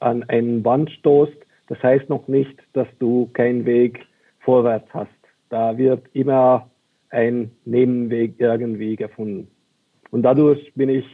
an 0.00 0.24
einen 0.24 0.64
Wand 0.64 0.90
stoßt, 0.90 1.36
das 1.68 1.80
heißt 1.80 2.08
noch 2.08 2.26
nicht, 2.26 2.58
dass 2.72 2.88
du 2.98 3.28
keinen 3.34 3.64
Weg 3.66 4.00
vorwärts 4.40 4.88
hast. 4.92 5.10
Da 5.48 5.78
wird 5.78 6.02
immer 6.12 6.68
ein 7.10 7.50
Nebenweg 7.64 8.34
irgendwie 8.38 8.96
gefunden. 8.96 9.48
Und 10.10 10.22
dadurch 10.22 10.72
bin 10.74 10.88
ich 10.88 11.04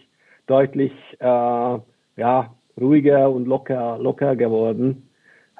deutlich 0.46 0.92
äh, 1.18 1.78
ja, 2.16 2.54
ruhiger 2.80 3.30
und 3.30 3.46
locker, 3.46 3.98
locker 3.98 4.36
geworden. 4.36 5.08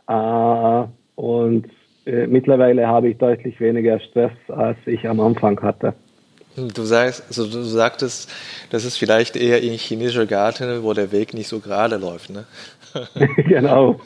Äh, 0.08 0.84
und 1.16 1.66
äh, 2.06 2.26
mittlerweile 2.26 2.86
habe 2.86 3.08
ich 3.08 3.18
deutlich 3.18 3.60
weniger 3.60 3.98
Stress, 4.00 4.32
als 4.48 4.78
ich 4.86 5.08
am 5.08 5.20
Anfang 5.20 5.60
hatte. 5.60 5.94
Du, 6.56 6.84
sagst, 6.84 7.24
also 7.26 7.46
du 7.46 7.62
sagtest, 7.64 8.30
das 8.70 8.84
ist 8.84 8.96
vielleicht 8.96 9.34
eher 9.34 9.60
in 9.62 9.72
chinesischer 9.72 10.26
Garten, 10.26 10.82
wo 10.84 10.92
der 10.92 11.10
Weg 11.10 11.34
nicht 11.34 11.48
so 11.48 11.58
gerade 11.58 11.96
läuft. 11.96 12.30
Ne? 12.30 12.44
genau. 13.48 14.00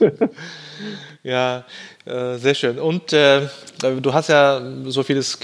ja, 1.22 1.64
äh, 2.06 2.36
sehr 2.36 2.54
schön. 2.54 2.78
Und 2.78 3.12
äh, 3.12 3.42
du 4.00 4.14
hast 4.14 4.28
ja 4.28 4.62
so 4.84 5.02
vieles 5.02 5.38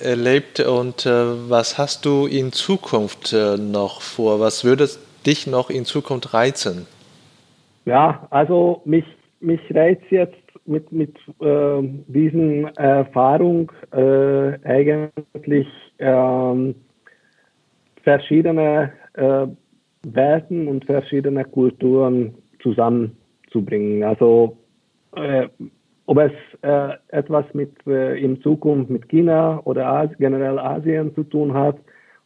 erlebt. 0.00 0.60
Und 0.60 1.06
äh, 1.06 1.10
was 1.48 1.78
hast 1.78 2.04
du 2.04 2.26
in 2.26 2.52
Zukunft 2.52 3.32
äh, 3.32 3.56
noch 3.56 4.00
vor? 4.00 4.40
Was 4.40 4.64
würde 4.64 4.88
dich 5.26 5.46
noch 5.46 5.70
in 5.70 5.84
Zukunft 5.84 6.34
reizen? 6.34 6.86
Ja, 7.84 8.26
also 8.30 8.82
mich, 8.84 9.04
mich 9.40 9.60
reizt 9.72 10.10
jetzt 10.10 10.34
mit, 10.66 10.90
mit 10.92 11.16
äh, 11.40 11.82
diesen 12.08 12.66
Erfahrung 12.76 13.72
äh, 13.92 14.58
eigentlich 14.64 15.66
ähm, 15.98 16.74
verschiedene 18.02 18.92
Welten 20.04 20.68
und 20.68 20.84
verschiedene 20.84 21.44
Kulturen 21.44 22.34
zusammenzubringen. 22.62 24.04
Also 24.04 24.56
äh, 25.16 25.48
ob 26.06 26.18
es 26.18 26.32
äh, 26.62 26.94
etwas 27.08 27.44
mit 27.52 27.74
äh, 27.86 28.16
in 28.18 28.40
Zukunft 28.40 28.90
mit 28.90 29.08
China 29.08 29.60
oder 29.64 29.86
As 29.86 30.10
generell 30.18 30.58
Asien 30.58 31.14
zu 31.14 31.24
tun 31.24 31.52
hat 31.52 31.76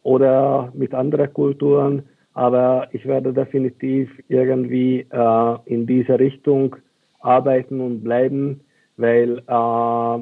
oder 0.03 0.71
mit 0.75 0.95
anderen 0.95 1.33
Kulturen, 1.33 2.03
aber 2.35 2.89
ich 2.93 3.05
werde 3.07 3.33
definitiv 3.33 4.09
irgendwie 4.29 5.07
äh, 5.11 5.57
in 5.65 5.87
diese 5.87 6.19
Richtung 6.19 6.77
arbeiten 7.21 7.81
und 7.81 8.05
bleiben, 8.05 8.61
weil 8.97 9.43
äh, 9.47 10.19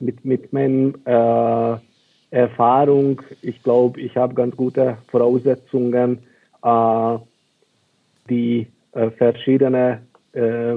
mit, 0.00 0.24
mit 0.24 0.52
meiner 0.52 1.76
äh, 1.76 1.78
Erfahrung, 2.30 3.22
ich 3.42 3.62
glaube, 3.62 4.00
ich 4.00 4.16
habe 4.16 4.34
ganz 4.34 4.56
gute 4.56 4.98
Voraussetzungen, 5.08 6.18
äh, 6.62 7.18
die 8.28 8.66
äh, 8.92 9.10
verschiedene 9.10 10.02
äh, 10.32 10.76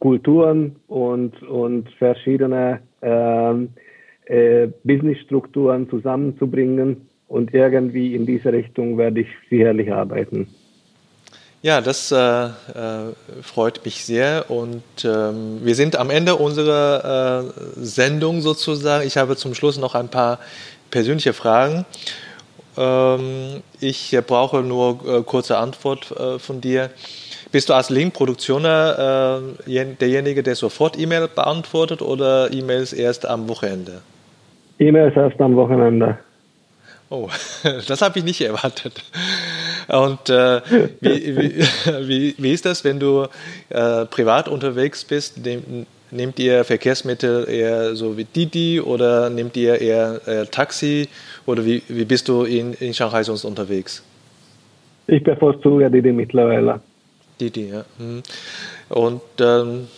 Kulturen 0.00 0.76
und, 0.88 1.42
und 1.42 1.90
verschiedene 1.98 2.80
ähm, 3.02 3.68
äh, 4.24 4.68
Businessstrukturen 4.82 5.88
zusammenzubringen. 5.90 7.08
Und 7.28 7.54
irgendwie 7.54 8.16
in 8.16 8.26
diese 8.26 8.52
Richtung 8.52 8.98
werde 8.98 9.20
ich 9.20 9.28
sicherlich 9.48 9.92
arbeiten. 9.92 10.48
Ja, 11.62 11.82
das 11.82 12.10
äh, 12.10 12.16
äh, 12.16 12.50
freut 13.42 13.84
mich 13.84 14.04
sehr. 14.04 14.46
Und 14.48 14.82
ähm, 15.04 15.60
wir 15.62 15.74
sind 15.74 15.96
am 15.96 16.08
Ende 16.08 16.36
unserer 16.36 17.44
äh, 17.44 17.60
Sendung 17.76 18.40
sozusagen. 18.40 19.06
Ich 19.06 19.18
habe 19.18 19.36
zum 19.36 19.54
Schluss 19.54 19.78
noch 19.78 19.94
ein 19.94 20.08
paar 20.08 20.38
persönliche 20.90 21.34
Fragen. 21.34 21.84
Ähm, 22.78 23.62
ich 23.78 24.16
brauche 24.26 24.62
nur 24.62 25.00
äh, 25.06 25.22
kurze 25.22 25.58
Antwort 25.58 26.10
äh, 26.12 26.38
von 26.38 26.62
dir. 26.62 26.90
Bist 27.52 27.68
du 27.68 27.74
als 27.74 27.90
Link-Produktioner 27.90 29.42
äh, 29.66 29.84
derjenige, 30.00 30.42
der 30.42 30.54
sofort 30.54 30.98
E-Mail 30.98 31.28
beantwortet 31.28 32.00
oder 32.00 32.50
E-Mails 32.52 32.94
erst 32.94 33.26
am 33.26 33.48
Wochenende? 33.50 34.00
E-Mails 34.78 35.14
erst 35.14 35.38
am 35.40 35.56
Wochenende. 35.56 36.16
Oh, 37.10 37.28
das 37.88 38.00
habe 38.00 38.20
ich 38.20 38.24
nicht 38.24 38.40
erwartet. 38.40 39.02
Und 39.90 40.30
äh, 40.30 40.60
wie, 41.00 41.36
wie, 41.36 41.58
wie, 42.08 42.34
wie, 42.38 42.52
ist 42.52 42.64
das, 42.64 42.84
wenn 42.84 43.00
du 43.00 43.26
äh, 43.70 44.06
privat 44.06 44.48
unterwegs 44.48 45.04
bist? 45.04 45.44
Nehm, 45.44 45.86
nehmt 46.10 46.38
ihr 46.38 46.64
Verkehrsmittel 46.64 47.48
eher 47.48 47.94
so 47.94 48.16
wie 48.16 48.24
Didi 48.24 48.80
oder 48.80 49.30
nehmt 49.30 49.56
ihr 49.56 49.80
eher 49.80 50.20
äh, 50.26 50.46
Taxi? 50.46 51.08
Oder 51.46 51.64
wie, 51.64 51.82
wie 51.88 52.04
bist 52.04 52.28
du 52.28 52.44
in, 52.44 52.74
in 52.74 52.94
Shanghai 52.94 53.22
sonst 53.22 53.44
unterwegs? 53.44 54.02
Ich 55.06 55.22
bevorzuge 55.24 55.90
Didi 55.90 56.12
mittlerweile. 56.12 56.80
Didi, 57.40 57.70
ja. 57.70 57.84
Hm. 57.98 58.22
Und 58.90 59.22
ähm, 59.40 59.88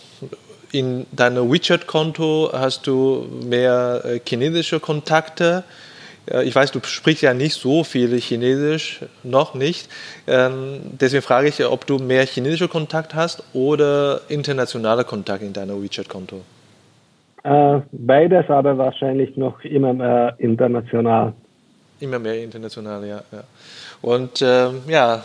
in 0.71 1.05
deinem 1.11 1.51
WeChat-Konto 1.51 2.49
hast 2.51 2.87
du 2.87 3.27
mehr 3.43 4.01
äh, 4.05 4.19
chinesische 4.27 4.79
Kontakte. 4.79 5.63
Ich 6.43 6.55
weiß, 6.55 6.71
du 6.71 6.79
sprichst 6.81 7.21
ja 7.21 7.33
nicht 7.33 7.53
so 7.53 7.83
viel 7.83 8.17
Chinesisch, 8.17 9.01
noch 9.23 9.55
nicht. 9.55 9.89
Ähm, 10.25 10.79
deswegen 10.99 11.21
frage 11.21 11.49
ich, 11.49 11.65
ob 11.65 11.85
du 11.85 11.97
mehr 11.97 12.25
chinesische 12.25 12.69
Kontakt 12.69 13.13
hast 13.13 13.43
oder 13.53 14.21
internationale 14.29 15.03
Kontakt 15.03 15.43
in 15.43 15.51
deinem 15.51 15.83
WeChat-Konto. 15.83 16.41
Äh, 17.43 17.81
beides, 17.91 18.49
aber 18.49 18.77
wahrscheinlich 18.77 19.35
noch 19.35 19.59
immer 19.65 19.93
mehr 19.93 20.33
international. 20.37 21.33
Immer 21.99 22.19
mehr 22.19 22.41
international, 22.41 23.05
ja. 23.05 23.21
ja. 23.31 23.43
Und 24.01 24.41
ähm, 24.41 24.81
ja, 24.87 25.23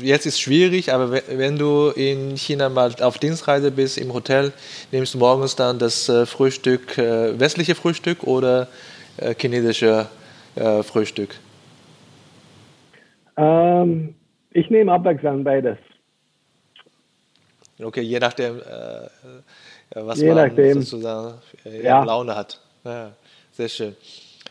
jetzt 0.00 0.26
ist 0.26 0.34
es 0.34 0.40
schwierig, 0.40 0.92
aber 0.92 1.20
wenn 1.28 1.58
du 1.58 1.90
in 1.90 2.36
China 2.36 2.68
mal 2.68 2.92
auf 3.00 3.18
Dienstreise 3.18 3.72
bist 3.72 3.98
im 3.98 4.12
Hotel, 4.12 4.52
nimmst 4.92 5.14
du 5.14 5.18
morgens 5.18 5.56
dann 5.56 5.80
das 5.80 6.08
äh, 6.08 6.24
Frühstück, 6.24 6.98
äh, 6.98 7.38
westliche 7.38 7.74
Frühstück 7.74 8.22
oder 8.24 8.68
chinesische 9.38 10.08
äh, 10.56 10.82
Frühstück? 10.82 11.36
Ähm, 13.36 14.14
ich 14.50 14.70
nehme 14.70 14.92
abwechselnd 14.92 15.44
beides. 15.44 15.78
Okay, 17.82 18.00
je 18.00 18.18
nachdem, 18.18 18.58
äh, 18.58 19.08
was 19.94 20.20
je 20.20 20.28
man 20.32 20.48
nachdem. 20.48 20.80
sozusagen 20.80 21.34
ja. 21.82 22.02
Laune 22.02 22.34
hat. 22.34 22.60
Ja, 22.84 23.12
sehr 23.52 23.68
schön. 23.68 23.96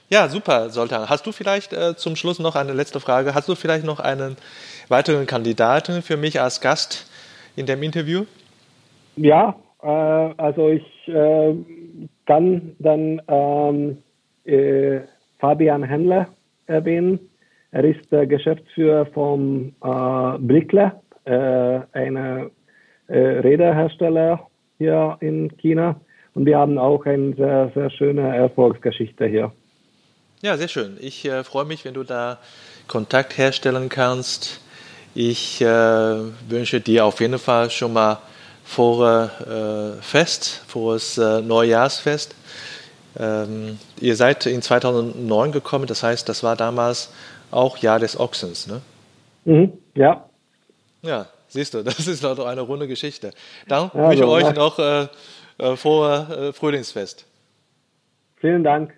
Ja, 0.10 0.30
super, 0.30 0.70
Soltan. 0.70 1.10
Hast 1.10 1.26
du 1.26 1.32
vielleicht 1.32 1.74
äh, 1.74 1.96
zum 1.96 2.16
Schluss 2.16 2.38
noch 2.38 2.56
eine 2.56 2.74
letzte 2.74 3.00
Frage? 3.00 3.34
Hast 3.34 3.50
du 3.50 3.56
vielleicht 3.56 3.86
noch 3.86 4.00
einen 4.00 4.38
weiteren 4.88 5.26
Kandidaten 5.26 6.04
für 6.04 6.16
mich 6.16 6.40
als 6.40 6.62
Gast 6.62 7.10
in 7.56 7.66
dem 7.66 7.82
Interview? 7.82 8.26
Ja, 9.16 9.56
äh, 9.82 9.88
also 9.88 10.70
ich 10.70 11.08
äh, 11.08 11.56
kann 12.28 12.76
dann 12.78 13.22
ähm, 13.28 14.04
äh, 14.44 15.00
Fabian 15.40 15.84
Händler 15.84 16.28
erwähnen. 16.68 17.20
Er 17.72 17.84
ist 17.84 18.12
der 18.12 18.26
Geschäftsführer 18.26 19.06
vom 19.08 19.74
äh, 19.84 20.38
Brickle, 20.40 20.94
äh, 21.26 21.80
einer 21.92 22.50
Räderhersteller 23.08 24.48
hier 24.80 25.18
in 25.20 25.56
China. 25.58 26.00
Und 26.34 26.46
wir 26.46 26.58
haben 26.58 26.78
auch 26.78 27.06
eine 27.06 27.36
sehr, 27.36 27.72
sehr 27.76 27.90
schöne 27.92 28.36
Erfolgsgeschichte 28.36 29.26
hier. 29.26 29.52
Ja, 30.42 30.58
sehr 30.58 30.68
schön. 30.68 30.98
Ich 31.00 31.26
äh, 31.26 31.44
freue 31.44 31.66
mich, 31.66 31.86
wenn 31.86 31.94
du 31.94 32.04
da 32.04 32.40
Kontakt 32.88 33.38
herstellen 33.38 33.90
kannst. 33.90 34.62
Ich 35.16 35.62
äh, 35.62 35.66
wünsche 35.66 36.82
dir 36.82 37.06
auf 37.06 37.22
jeden 37.22 37.40
Fall 37.40 37.70
schon 37.70 37.94
mal 37.94 38.20
frohe 38.66 39.98
äh, 40.00 40.02
Fest, 40.04 40.62
frohes 40.68 41.18
äh, 41.18 41.42
Neujahrsfest. 41.42 42.36
Ähm, 43.18 43.80
ihr 44.00 44.16
seid 44.16 44.46
in 44.46 44.62
2009 44.62 45.52
gekommen, 45.52 45.88
das 45.88 46.04
heißt, 46.04 46.28
das 46.28 46.44
war 46.44 46.56
damals 46.56 47.12
auch 47.52 47.78
Jahr 47.78 48.00
des 48.00 48.20
Ochsens, 48.20 48.68
ne? 48.68 48.82
Mhm, 49.46 49.74
ja. 49.94 50.26
Ja, 51.02 51.28
siehst 51.48 51.74
du, 51.74 51.84
das 51.84 52.08
ist 52.08 52.24
doch 52.24 52.46
eine 52.46 52.62
runde 52.62 52.88
Geschichte. 52.88 53.32
Dann 53.68 53.92
ja, 53.94 54.10
wünsche 54.10 54.24
ich 54.24 54.30
euch 54.30 54.56
noch 54.56 54.80
äh, 54.80 55.08
äh, 55.58 55.76
frohe 55.76 56.50
äh, 56.50 56.54
Frühlingsfest. 56.54 57.26
Vielen 58.38 58.64
Dank. 58.64 58.94